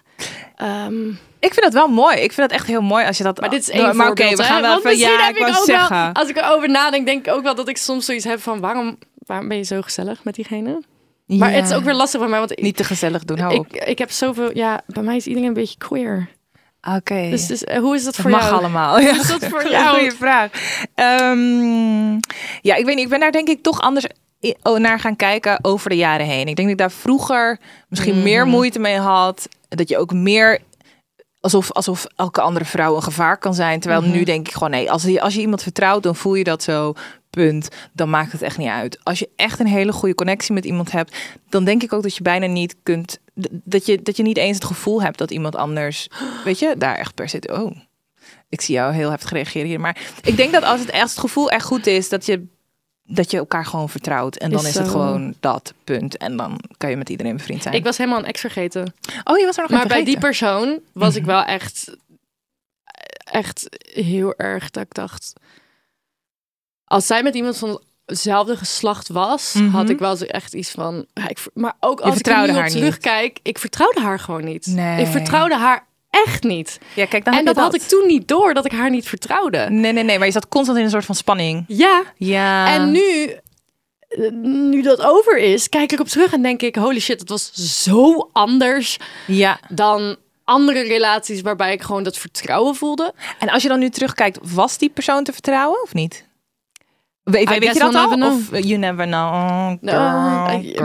Ehm, 0.56 1.08
Ik 1.42 1.54
vind 1.54 1.62
dat 1.62 1.74
wel 1.74 1.88
mooi. 1.88 2.16
Ik 2.16 2.32
vind 2.34 2.50
dat 2.50 2.60
echt 2.60 2.68
heel 2.68 2.82
mooi 2.82 3.06
als 3.06 3.18
je 3.18 3.24
dat... 3.24 3.40
maar 3.40 3.50
dit 3.50 3.62
is 3.62 3.70
één 3.70 3.96
Maar 3.96 4.10
oké, 4.10 4.24
we 4.24 4.30
hè? 4.30 4.44
gaan 4.44 4.62
wel 4.62 4.72
Want 4.72 4.86
even... 4.86 4.98
Ja, 4.98 5.28
ik 5.30 5.48
ook 5.48 5.66
zeggen. 5.66 5.98
Wel, 5.98 6.14
als 6.14 6.30
ik 6.30 6.38
erover 6.38 6.70
nadenk, 6.70 7.06
denk 7.06 7.28
ik 7.28 7.34
ook 7.34 7.44
wel 7.44 7.56
dat 7.56 7.68
ik 7.68 7.78
soms 7.78 8.06
zoiets 8.06 8.26
heb 8.26 8.42
van... 8.42 8.60
waarom, 8.60 8.98
waarom 9.30 9.48
ben 9.48 9.58
je 9.58 9.64
zo 9.64 9.82
gezellig 9.82 10.24
met 10.24 10.36
diegene? 10.36 10.84
Maar 11.26 11.52
het 11.52 11.66
is 11.70 11.74
ook 11.76 11.84
weer 11.84 11.94
lastig 11.94 12.20
bij 12.20 12.30
mij, 12.30 12.40
want 12.40 12.52
ik, 12.52 12.62
Niet 12.62 12.76
te 12.76 12.84
gezellig 12.84 13.24
doen, 13.26 13.40
hou 13.40 13.58
op. 13.58 13.68
ik, 13.74 13.84
ik 13.84 13.98
heb 13.98 14.12
zoveel... 14.12 14.56
Ja, 14.58 14.82
bij 14.88 15.04
mij 15.04 15.16
is 15.16 15.28
iedereen 15.28 15.48
een 15.48 15.54
beetje 15.54 15.78
queer. 15.78 16.30
Oké. 16.98 17.30
Dus, 17.30 17.48
dus 17.48 17.64
eh, 17.64 17.80
hoe 17.80 17.96
is 17.96 18.04
dat 18.04 18.16
voor 18.16 18.30
mag 18.32 18.44
jou? 18.44 18.56
allemaal. 18.56 19.00
Ja. 19.00 19.10
Hoe 19.12 19.20
is 19.20 19.28
dat 19.28 19.46
voor 19.46 19.64
Ja, 19.70 19.70
jou? 19.70 19.90
goeie 19.96 20.12
vraag. 20.12 20.50
Ehm, 20.96 22.12
ja, 22.62 22.76
ik 22.76 22.86
weet 22.86 22.96
niet. 22.96 23.04
Ik 23.04 23.10
ben 23.10 23.20
daar 23.20 23.32
denk 23.32 23.48
ik 23.48 23.64
toch 23.64 23.82
anders 23.82 24.06
naar 24.78 25.00
gaan 25.00 25.16
kijken 25.16 25.60
over 25.64 25.90
de 25.90 25.96
jaren 25.96 26.26
heen. 26.26 26.48
Ik 26.48 26.56
denk 26.56 26.58
dat 26.58 26.68
ik 26.70 26.78
daar 26.78 26.92
vroeger 26.92 27.60
misschien 27.90 28.14
Mhm. 28.16 28.24
meer 28.24 28.46
moeite 28.48 28.80
mee 28.80 28.98
had. 28.98 29.48
Dat 29.70 29.90
je 29.90 29.98
ook 29.98 30.14
meer 30.14 30.60
alsof, 31.40 31.72
alsof 31.72 32.06
elke 32.16 32.42
andere 32.42 32.66
vrouw 32.66 32.96
een 32.96 33.04
gevaar 33.04 33.38
kan 33.38 33.54
zijn. 33.54 33.80
Terwijl 33.80 34.02
Mhm. 34.02 34.12
nu 34.12 34.24
denk 34.24 34.48
ik 34.48 34.54
gewoon 34.54 34.70
nee. 34.70 34.92
Als 34.92 35.04
je, 35.04 35.22
als 35.22 35.34
je 35.34 35.42
iemand 35.42 35.64
vertrouwt, 35.64 36.04
dan 36.04 36.16
voel 36.16 36.36
je 36.36 36.44
dat 36.44 36.64
zo. 36.64 36.94
Punt. 37.30 37.68
Dan 37.94 38.10
maakt 38.10 38.32
het 38.32 38.42
echt 38.42 38.58
niet 38.58 38.68
uit. 38.70 39.00
Als 39.04 39.20
je 39.20 39.30
echt 39.36 39.60
een 39.60 39.68
hele 39.68 39.92
goede 39.92 40.16
connectie 40.16 40.54
met 40.54 40.66
iemand 40.66 40.92
hebt, 40.92 41.18
dan 41.50 41.64
denk 41.64 41.84
ik 41.84 41.94
ook 41.94 42.04
dat 42.04 42.16
je 42.16 42.22
bijna 42.24 42.46
niet 42.46 42.76
kunt. 42.84 43.20
Dat 43.50 43.86
je, 43.86 44.02
dat 44.02 44.18
je 44.18 44.24
niet 44.24 44.38
eens 44.38 44.56
het 44.56 44.66
gevoel 44.66 45.02
hebt 45.02 45.18
dat 45.18 45.32
iemand 45.32 45.56
anders, 45.56 46.08
weet 46.44 46.60
je, 46.60 46.76
daar 46.78 46.96
echt 46.96 47.14
per 47.16 47.30
se. 47.30 47.42
Oh, 47.52 47.76
ik 48.50 48.62
zie 48.62 48.76
jou 48.76 48.94
heel 48.94 49.10
heftig 49.10 49.32
reageren 49.32 49.68
hier. 49.68 49.80
Maar 49.80 49.98
ik 50.24 50.38
denk 50.38 50.52
dat 50.52 50.64
als 50.64 50.80
het, 50.80 50.92
als 50.92 51.10
het 51.12 51.20
gevoel 51.20 51.50
echt 51.52 51.66
goed 51.66 51.88
is, 51.88 52.10
dat 52.10 52.26
je, 52.26 52.46
dat 53.04 53.32
je 53.32 53.38
elkaar 53.38 53.66
gewoon 53.66 53.90
vertrouwt. 53.90 54.36
En 54.36 54.50
dan 54.52 54.60
Is 54.62 54.68
is, 54.68 54.76
het 54.76 54.88
gewoon 54.88 55.34
dat, 55.40 55.74
punt. 55.84 56.18
En 56.18 56.38
dan 56.38 56.60
kan 56.78 56.90
je 56.90 56.98
met 56.98 57.10
iedereen 57.10 57.38
bevriend 57.38 57.62
zijn. 57.62 57.76
Ik 57.76 57.84
was 57.84 57.98
helemaal 57.98 58.20
een 58.20 58.26
ex 58.26 58.40
vergeten. 58.40 58.94
oh, 59.24 59.38
je 59.38 59.46
was 59.46 59.56
er 59.58 59.62
nog 59.62 59.72
Maar 59.72 59.88
bij 59.88 60.04
die 60.04 60.20
persoon 60.20 60.80
was 60.94 61.16
ik 61.16 61.22
Mhm. 61.22 61.32
wel 61.32 61.44
echt, 61.44 61.96
echt 63.24 63.68
heel 63.94 64.34
erg 64.38 64.70
dat 64.70 64.84
ik 64.84 64.94
dacht, 64.94 65.34
als 66.90 67.08
zij 67.08 67.24
met 67.24 67.36
iemand 67.36 67.58
van 67.58 67.82
hetzelfde 68.06 68.56
geslacht 68.58 69.08
was, 69.10 69.54
Mhm. 69.54 69.70
had 69.70 69.90
ik 69.90 70.00
wel 70.00 70.16
zo 70.16 70.26
echt 70.26 70.54
iets 70.54 70.72
van, 70.72 71.06
ik, 71.28 71.38
maar 71.54 71.74
ook 71.80 72.00
als 72.00 72.10
ik 72.10 72.10
er 72.10 72.14
vertrouwde 72.14 72.48
nu 72.52 72.54
op 72.58 72.60
haar 72.64 72.70
niet. 72.70 72.78
terugkijk, 72.80 73.40
ik 73.44 73.58
vertrouwde 73.58 74.02
haar 74.02 74.20
gewoon 74.20 74.44
niet. 74.44 74.66
Nee. 74.66 75.02
Ik 75.02 75.08
vertrouwde 75.12 75.56
haar 75.56 75.88
echt 76.10 76.44
niet. 76.44 76.80
Ja, 76.96 77.06
kijk, 77.06 77.26
dan 77.26 77.34
En 77.34 77.40
je 77.40 77.46
dat, 77.46 77.56
had 77.56 77.74
ik 77.76 77.82
toen 77.82 78.08
niet 78.08 78.28
door, 78.28 78.54
dat 78.54 78.66
ik 78.66 78.72
haar 78.72 78.90
niet 78.90 79.08
vertrouwde. 79.08 79.70
Nee, 79.70 79.92
nee, 79.92 80.04
nee. 80.04 80.18
Maar 80.18 80.28
je 80.28 80.34
zat 80.34 80.48
constant 80.50 80.78
in 80.78 80.84
een 80.84 80.90
soort 80.90 81.06
van 81.06 81.16
spanning. 81.16 81.64
Ja, 81.68 82.04
Ja. 82.18 82.68
en 82.74 82.92
nu, 82.92 83.38
nu 84.42 84.82
dat 84.82 85.02
over 85.02 85.38
is, 85.38 85.70
kijk 85.70 85.92
ik 85.92 86.00
op 86.00 86.08
terug 86.08 86.34
en 86.34 86.42
denk 86.42 86.62
ik, 86.62 86.76
holy 86.76 87.00
shit, 87.00 87.20
het 87.20 87.30
was 87.30 87.52
zo 87.84 88.30
anders 88.34 88.98
Ja. 89.28 89.60
dan 89.70 90.16
andere 90.44 90.82
relaties 90.82 91.42
waarbij 91.42 91.74
ik 91.74 91.82
gewoon 91.82 92.04
dat 92.04 92.18
vertrouwen 92.18 92.76
voelde. 92.76 93.14
En 93.40 93.50
als 93.50 93.64
je 93.64 93.70
dan 93.70 93.80
nu 93.80 93.90
terugkijkt, 93.90 94.40
was 94.42 94.78
die 94.78 94.90
persoon 94.90 95.24
te 95.24 95.34
vertrouwen 95.34 95.82
of 95.84 95.94
niet? 95.94 96.28
Weet, 97.32 97.50
je 97.50 97.80
dat 97.80 97.96
al? 97.96 98.10
know. 98.10 98.32
Of 98.32 98.60
you 98.60 98.78
never 98.78 99.06
know? 99.06 99.34
Oh, 99.34 99.72
No, 99.82 100.48
I-. 100.50 100.76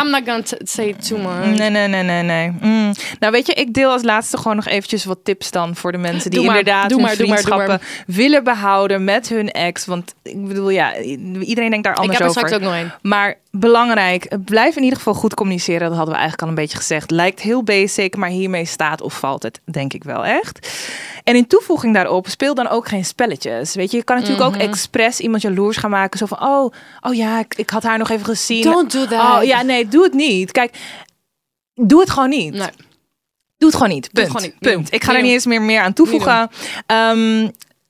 I'm 0.00 0.10
not 0.10 0.22
gonna 0.26 0.42
say 0.64 0.94
too 1.08 1.18
much. 1.18 1.58
Nee, 1.58 1.70
nee, 1.70 1.88
nee, 1.88 2.02
nee, 2.02 2.22
nee. 2.22 2.52
Mm. 2.60 2.92
Nou, 3.18 3.32
weet 3.32 3.46
je, 3.46 3.52
ik 3.52 3.74
deel 3.74 3.90
als 3.90 4.02
laatste 4.02 4.36
gewoon 4.36 4.56
nog 4.56 4.66
eventjes 4.66 5.04
wat 5.04 5.18
tips 5.24 5.50
dan 5.50 5.76
voor 5.76 5.92
de 5.92 5.98
mensen 5.98 6.30
die 6.30 6.40
maar, 6.40 6.48
inderdaad 6.58 6.88
doe 6.88 6.98
hun 6.98 7.06
maar, 7.06 7.16
doe 7.16 7.26
maar, 7.26 7.36
doe 7.36 7.46
vriendschappen 7.46 7.88
willen 8.06 8.44
behouden 8.44 9.04
met 9.04 9.28
hun 9.28 9.50
ex. 9.50 9.86
Want 9.86 10.14
ik 10.22 10.46
bedoel, 10.46 10.70
ja, 10.70 10.96
iedereen 10.98 11.70
denkt 11.70 11.84
daar 11.84 11.92
Ik 11.94 11.98
anders 11.98 12.18
heb 12.18 12.28
er 12.28 12.34
over. 12.36 12.48
straks 12.48 12.52
ook 12.64 12.70
nog 12.70 12.80
een. 12.80 12.90
Maar 13.02 13.38
belangrijk, 13.50 14.36
blijf 14.44 14.76
in 14.76 14.82
ieder 14.82 14.98
geval 14.98 15.14
goed 15.14 15.34
communiceren. 15.34 15.88
Dat 15.88 15.96
hadden 15.96 16.14
we 16.14 16.20
eigenlijk 16.20 16.42
al 16.42 16.48
een 16.48 16.54
beetje 16.54 16.76
gezegd. 16.76 17.10
Lijkt 17.10 17.40
heel 17.40 17.62
basic, 17.62 18.16
maar 18.16 18.28
hiermee 18.28 18.64
staat 18.64 19.00
of 19.00 19.18
valt 19.18 19.42
het, 19.42 19.60
denk 19.64 19.92
ik 19.92 20.04
wel 20.04 20.24
echt. 20.24 20.68
En 21.24 21.36
in 21.36 21.46
toevoeging 21.46 21.94
daarop, 21.94 22.28
speel 22.28 22.54
dan 22.54 22.68
ook 22.68 22.88
geen 22.88 23.04
spelletjes. 23.04 23.74
Weet 23.74 23.90
je, 23.90 23.96
je 23.96 24.04
kan 24.04 24.16
natuurlijk 24.16 24.46
ook 24.46 24.56
expres 24.56 25.20
iemand 25.20 25.42
jaloers 25.42 25.76
gaan 25.76 25.90
maken. 25.90 26.18
Zo 26.18 26.26
van, 26.26 26.42
oh, 26.42 26.72
oh 27.00 27.14
ja, 27.14 27.38
ik, 27.38 27.54
ik 27.54 27.70
had 27.70 27.82
haar 27.82 27.98
nog 27.98 28.10
even 28.10 28.26
gezien. 28.26 28.62
Don't 28.62 28.92
do 28.92 29.06
that. 29.06 29.38
Oh 29.38 29.44
ja, 29.44 29.62
nee, 29.62 29.88
doe 29.88 30.02
het 30.02 30.14
niet. 30.14 30.52
Kijk, 30.52 30.76
doe 31.74 32.00
het 32.00 32.10
gewoon 32.10 32.28
niet. 32.28 32.52
Nee. 32.52 32.70
Doe 33.58 33.68
het 33.68 33.78
gewoon 33.78 33.94
niet. 33.94 34.12
Punt. 34.12 34.26
het 34.26 34.36
gewoon 34.36 34.42
niet. 34.42 34.74
Punt. 34.74 34.92
Ik 34.92 35.04
ga 35.04 35.14
er 35.14 35.22
niet 35.22 35.32
eens 35.32 35.46
meer, 35.46 35.62
meer 35.62 35.80
aan 35.80 35.92
toevoegen. 35.92 36.50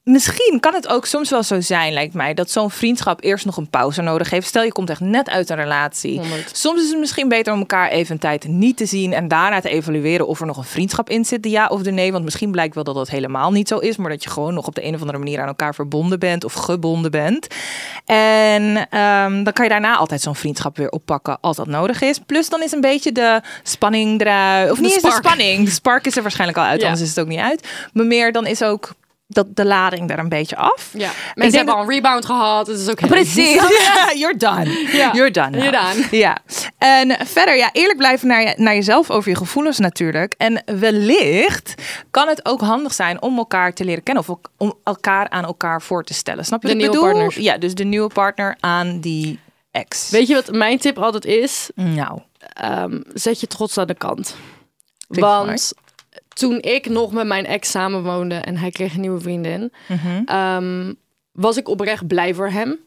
Misschien 0.02 0.58
kan 0.60 0.74
het 0.74 0.88
ook 0.88 1.06
soms 1.06 1.30
wel 1.30 1.42
zo 1.42 1.60
zijn, 1.60 1.92
lijkt 1.92 2.14
mij, 2.14 2.34
dat 2.34 2.50
zo'n 2.50 2.70
vriendschap 2.70 3.22
eerst 3.22 3.44
nog 3.44 3.56
een 3.56 3.70
pauze 3.70 4.02
nodig 4.02 4.30
heeft. 4.30 4.46
Stel 4.46 4.62
je 4.62 4.72
komt 4.72 4.90
echt 4.90 5.00
net 5.00 5.28
uit 5.28 5.50
een 5.50 5.56
relatie. 5.56 6.18
100. 6.18 6.56
Soms 6.56 6.82
is 6.82 6.88
het 6.90 6.98
misschien 6.98 7.28
beter 7.28 7.52
om 7.52 7.58
elkaar 7.58 7.88
even 7.88 8.12
een 8.12 8.20
tijd 8.20 8.44
niet 8.44 8.76
te 8.76 8.86
zien 8.86 9.12
en 9.12 9.28
daarna 9.28 9.60
te 9.60 9.68
evalueren 9.68 10.26
of 10.26 10.40
er 10.40 10.46
nog 10.46 10.56
een 10.56 10.64
vriendschap 10.64 11.10
in 11.10 11.24
zit, 11.24 11.42
de 11.42 11.50
ja 11.50 11.66
of 11.66 11.82
de 11.82 11.90
nee. 11.90 12.12
Want 12.12 12.24
misschien 12.24 12.50
blijkt 12.50 12.74
wel 12.74 12.84
dat 12.84 12.94
dat 12.94 13.10
helemaal 13.10 13.52
niet 13.52 13.68
zo 13.68 13.78
is, 13.78 13.96
maar 13.96 14.10
dat 14.10 14.22
je 14.22 14.30
gewoon 14.30 14.54
nog 14.54 14.66
op 14.66 14.74
de 14.74 14.84
een 14.84 14.94
of 14.94 15.00
andere 15.00 15.18
manier 15.18 15.40
aan 15.40 15.46
elkaar 15.48 15.74
verbonden 15.74 16.18
bent 16.18 16.44
of 16.44 16.52
gebonden 16.52 17.10
bent. 17.10 17.46
En 18.04 18.86
ehm, 18.90 19.42
dan 19.42 19.52
kan 19.52 19.64
je 19.64 19.70
daarna 19.70 19.96
altijd 19.96 20.20
zo'n 20.20 20.34
vriendschap 20.34 20.76
weer 20.76 20.90
oppakken 20.90 21.38
als 21.40 21.56
dat 21.56 21.66
nodig 21.66 22.02
is. 22.02 22.18
Plus 22.26 22.48
dan 22.48 22.62
is 22.62 22.72
een 22.72 22.80
beetje 22.80 23.12
de 23.12 23.40
spanning 23.62 24.20
eruit. 24.20 24.70
Of 24.70 24.76
De 24.76 24.82
niet 24.82 24.92
eens 24.92 25.02
de 25.02 25.10
spanning. 25.10 25.64
De 25.64 25.70
spark 25.70 26.06
is 26.06 26.16
er 26.16 26.22
waarschijnlijk 26.22 26.58
al 26.58 26.64
uit, 26.64 26.80
Ja. 26.80 26.86
anders 26.86 27.02
is 27.02 27.08
het 27.08 27.20
ook 27.20 27.30
niet 27.30 27.38
uit. 27.38 27.68
Maar 27.92 28.06
meer 28.06 28.32
dan 28.32 28.46
is 28.46 28.62
ook 28.62 28.92
dat 29.32 29.46
de 29.56 29.64
lading 29.64 30.08
daar 30.08 30.18
een 30.18 30.28
beetje 30.28 30.56
af. 30.56 30.90
Ja. 30.92 31.10
Mensen 31.34 31.56
hebben 31.56 31.74
al 31.74 31.82
een 31.82 31.88
rebound 31.88 32.24
gehad. 32.24 32.66
Het 32.66 32.78
is 32.78 32.88
ook 32.88 33.06
Precies. 33.06 33.54
You're 34.14 34.36
done. 34.36 34.70
You're 35.12 35.30
done. 35.30 35.50
now. 35.50 35.62
You're 35.62 35.70
done. 35.70 36.06
Ja. 36.10 36.36
En 36.78 37.26
verder, 37.26 37.56
ja, 37.56 37.70
eerlijk 37.72 37.98
blijven 37.98 38.28
naar, 38.28 38.40
je, 38.42 38.54
naar 38.56 38.74
jezelf 38.74 39.10
over 39.10 39.30
je 39.30 39.36
gevoelens 39.36 39.78
natuurlijk. 39.78 40.34
En 40.38 40.62
wellicht 40.78 41.74
kan 42.10 42.28
het 42.28 42.44
ook 42.46 42.60
handig 42.60 42.92
zijn 42.92 43.22
om 43.22 43.38
elkaar 43.38 43.72
te 43.72 43.84
leren 43.84 44.02
kennen. 44.02 44.22
Of 44.22 44.30
ook 44.30 44.50
om 44.56 44.74
elkaar 44.84 45.28
aan 45.28 45.44
elkaar 45.44 45.82
voor 45.82 46.04
te 46.04 46.14
stellen. 46.14 46.44
Snap 46.44 46.62
je 46.62 46.68
De 46.68 46.74
nieuwe 46.74 46.90
bedoel? 46.92 47.04
partners. 47.06 47.36
Ja, 47.36 47.58
dus 47.58 47.74
de 47.74 47.84
nieuwe 47.84 48.08
partner 48.12 48.56
aan 48.60 49.00
die 49.00 49.38
ex. 49.70 50.10
Weet 50.10 50.26
je 50.26 50.34
wat 50.34 50.50
mijn 50.52 50.78
tip 50.78 50.98
altijd 50.98 51.24
is? 51.24 51.70
Nou, 51.74 52.20
Ehm, 52.52 53.00
zet 53.14 53.40
je 53.40 53.46
trots 53.46 53.78
aan 53.78 53.86
de 53.86 53.94
kant. 53.94 54.36
ik 55.08 55.20
Want 55.20 55.72
toen 56.34 56.60
ik 56.60 56.88
nog 56.88 57.12
met 57.12 57.26
mijn 57.26 57.46
ex 57.46 57.70
samenwoonde 57.70 58.34
en 58.34 58.56
hij 58.56 58.70
kreeg 58.70 58.94
een 58.94 59.00
nieuwe 59.00 59.20
vriendin, 59.20 59.72
ehm, 60.24 60.92
was 61.32 61.56
ik 61.56 61.68
oprecht 61.68 62.06
blij 62.06 62.34
voor 62.34 62.48
hem. 62.50 62.78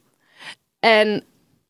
En 0.79 1.23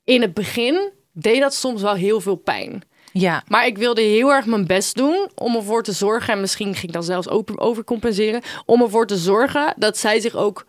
in 0.04 0.22
het 0.22 0.34
begin 0.34 0.92
deed 1.12 1.40
dat 1.42 1.54
soms 1.54 1.82
wel 1.82 1.94
heel 1.94 2.22
veel 2.22 2.36
pijn. 2.36 2.82
ja. 3.12 3.44
Maar 3.48 3.66
ik 3.66 3.78
wilde 3.78 4.02
heel 4.02 4.32
erg 4.34 4.46
mijn 4.46 4.68
best 4.68 4.96
doen 4.96 5.30
om 5.36 5.56
ervoor 5.56 5.84
te 5.84 5.92
zorgen, 5.92 6.34
en 6.34 6.40
misschien 6.42 6.74
ging 6.74 6.84
ik 6.84 6.94
dan 6.94 7.04
zelfs 7.04 7.30
over, 7.30 7.60
overcompenseren, 7.60 8.42
om 8.66 8.82
ervoor 8.82 9.08
te 9.08 9.18
zorgen 9.18 9.74
dat 9.78 9.98
zij 9.98 10.20
zich 10.20 10.36
ook 10.36 10.66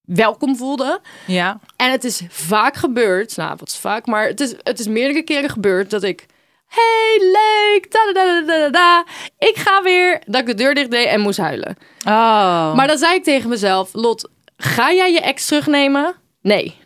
welkom 0.00 0.56
voelde. 0.56 1.00
Ja. 1.26 1.60
En 1.76 1.90
het 1.90 2.04
is 2.04 2.22
vaak 2.28 2.76
gebeurd, 2.76 3.36
nou 3.36 3.54
wat 3.58 3.68
is 3.68 3.76
vaak, 3.76 4.06
maar 4.06 4.26
het 4.26 4.40
is, 4.40 4.54
het 4.62 4.78
is 4.78 4.86
meerdere 4.88 5.22
keren 5.22 5.50
gebeurd 5.50 5.90
dat 5.90 6.02
ik, 6.02 6.26
hey 6.68 7.18
leuk, 7.20 7.92
da 7.92 8.12
da 8.12 8.42
da 8.42 8.68
da 8.68 9.04
ik 9.38 9.56
ga 9.56 9.82
weer, 9.82 10.22
dat 10.26 10.40
ik 10.40 10.46
de 10.46 10.54
deur 10.54 10.74
dicht 10.74 10.90
deed 10.90 11.06
en 11.06 11.20
moest 11.20 11.38
huilen. 11.38 11.76
Oh. 12.04 12.74
Maar 12.74 12.86
dan 12.86 12.98
zei 12.98 13.14
ik 13.14 13.24
tegen 13.24 13.48
mezelf, 13.48 13.90
Lot, 13.92 14.28
ga 14.56 14.92
jij 14.92 15.12
je 15.12 15.20
ex 15.20 15.46
terugnemen? 15.46 16.14
Nee. 16.42 16.76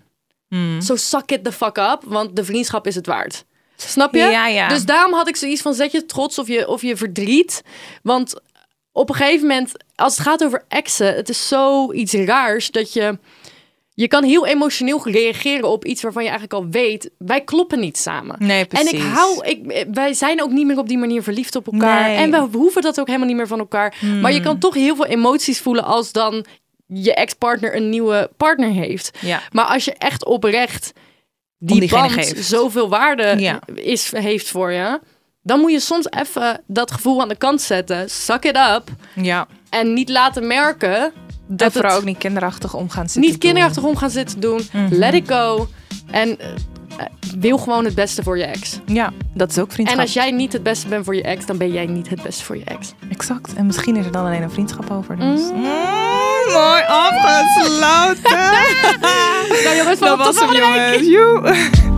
Hmm. 0.49 0.81
Zo 0.81 0.97
suck 0.97 1.31
it 1.31 1.45
the 1.45 1.53
fuck 1.53 1.77
up, 1.77 2.01
want 2.05 2.37
de 2.37 2.45
vriendschap 2.45 2.87
is 2.87 2.95
het 2.95 3.07
waard. 3.07 3.45
Snap 3.77 4.15
je? 4.15 4.19
Ja, 4.19 4.47
ja. 4.47 4.69
Dus 4.69 4.85
daarom 4.85 5.13
had 5.13 5.29
ik 5.29 5.37
zoiets 5.37 5.63
van, 5.63 5.75
zet 5.75 5.93
je 5.93 6.07
trots 6.07 6.39
of 6.39 6.49
je, 6.49 6.69
of 6.69 6.83
je 6.83 6.97
verdriet. 6.97 7.63
Want 8.03 8.41
op 8.93 9.09
een 9.09 9.15
gegeven 9.15 9.47
moment, 9.47 9.73
als 9.95 10.17
het 10.17 10.27
gaat 10.27 10.45
over 10.45 10.65
exen, 10.69 11.15
het 11.15 11.29
is 11.29 11.49
zoiets 11.49 12.13
raars 12.13 12.71
dat 12.71 12.93
je... 12.93 13.19
Je 13.95 14.09
kan 14.09 14.25
heel 14.25 14.47
emotioneel 14.47 15.01
reageren 15.09 15.69
op 15.71 15.85
iets 15.85 16.03
waarvan 16.03 16.23
je 16.25 16.29
eigenlijk 16.31 16.63
al 16.63 16.69
weet, 16.71 17.11
wij 17.19 17.41
kloppen 17.41 17.81
niet 17.81 17.99
samen. 17.99 18.37
Nee, 18.39 18.61
En 18.61 18.67
precies. 18.67 18.91
ik 18.93 19.01
hou, 19.03 19.47
ik, 19.47 19.87
wij 19.93 20.15
zijn 20.15 20.43
ook 20.43 20.51
niet 20.51 20.67
meer 20.67 20.79
op 20.79 20.89
die 20.89 20.99
manier 20.99 21.23
verliefd 21.23 21.57
op 21.57 21.73
elkaar. 21.73 22.09
Nee. 22.09 22.17
En 22.17 22.31
we 22.51 22.57
hoeven 22.59 22.83
dat 22.83 23.01
ook 23.01 23.07
helemaal 23.07 23.27
niet 23.29 23.37
meer 23.37 23.47
van 23.47 23.59
elkaar. 23.59 23.95
Maar 24.21 24.33
je 24.33 24.41
kan 24.41 24.59
toch 24.59 24.75
heel 24.75 24.97
veel 24.97 25.07
emoties 25.07 25.61
voelen 25.61 25.85
als 25.85 26.13
dan 26.13 26.45
je 26.87 27.15
ex-partner 27.15 27.77
een 27.77 27.89
nieuwe 27.89 28.31
partner 28.37 28.71
heeft. 28.71 29.19
Ja. 29.21 29.41
Maar 29.53 29.65
als 29.65 29.85
je 29.85 29.95
echt 29.99 30.25
oprecht 30.25 30.93
die 31.59 31.89
band 31.89 32.11
geeft. 32.13 32.45
zoveel 32.45 32.89
waarde 32.89 33.35
Ja. 33.39 33.61
is, 33.75 34.13
heeft 34.17 34.49
voor 34.49 34.73
je, 34.73 35.01
dan 35.43 35.61
moet 35.61 35.73
je 35.73 35.81
soms 35.81 36.07
even 36.11 36.63
dat 36.67 36.91
gevoel 36.91 37.21
aan 37.21 37.29
de 37.29 37.37
kant 37.37 37.61
zetten. 37.61 38.11
Suck 38.11 38.45
it 38.45 38.57
up. 38.57 38.83
Ja. 39.15 39.47
En 39.71 39.93
niet 39.93 40.09
laten 40.09 40.47
merken 40.47 41.13
Dat 41.57 41.73
vooral 41.73 41.97
ook 41.97 42.05
niet 42.05 42.19
kinderachtig 42.19 42.75
om 42.75 42.91
gaan 42.91 43.03
zitten 43.03 43.21
niet 43.21 43.31
doen. 43.31 43.39
kinderachtig 43.39 43.83
om 43.83 43.97
gaan 43.97 44.11
zitten 44.11 44.41
doen. 44.41 44.61
Mhm. 44.73 44.95
Let 44.95 45.15
it 45.15 45.29
go. 45.29 45.69
En 46.11 46.39
eh, 46.41 46.47
wil 47.39 47.59
gewoon 47.59 47.85
het 47.85 47.95
beste 47.95 48.23
voor 48.23 48.39
je 48.39 48.45
ex. 48.45 48.79
Ja, 48.87 49.13
dat 49.35 49.51
is 49.51 49.59
ook 49.59 49.73
vriendschap. 49.73 49.99
En 49.99 50.05
als 50.05 50.15
jij 50.15 50.31
niet 50.31 50.53
het 50.53 50.63
beste 50.63 50.89
bent 50.89 51.05
voor 51.05 51.15
je 51.15 51.23
ex, 51.23 51.47
dan 51.47 51.57
ben 51.57 51.73
jij 51.73 51.87
niet 51.87 52.09
het 52.09 52.23
beste 52.23 52.45
voor 52.45 52.57
je 52.57 52.65
ex. 52.65 52.93
Exact. 53.11 53.55
En 53.55 53.67
misschien 53.67 53.97
is 53.97 54.05
er 54.05 54.13
dan 54.13 54.27
alleen 54.27 54.43
een 54.43 54.51
vriendschap 54.51 54.91
over. 54.91 55.17
Dus. 55.19 55.41
Mm. 55.41 55.57
Mm, 55.57 56.53
mooi 56.53 56.83
afgesloten. 56.87 58.41
Nou 59.65 59.77
jongens, 59.77 59.99
Dat 59.99 60.19
was 60.19 60.41
hem, 60.41 60.53
jongens. 60.53 61.92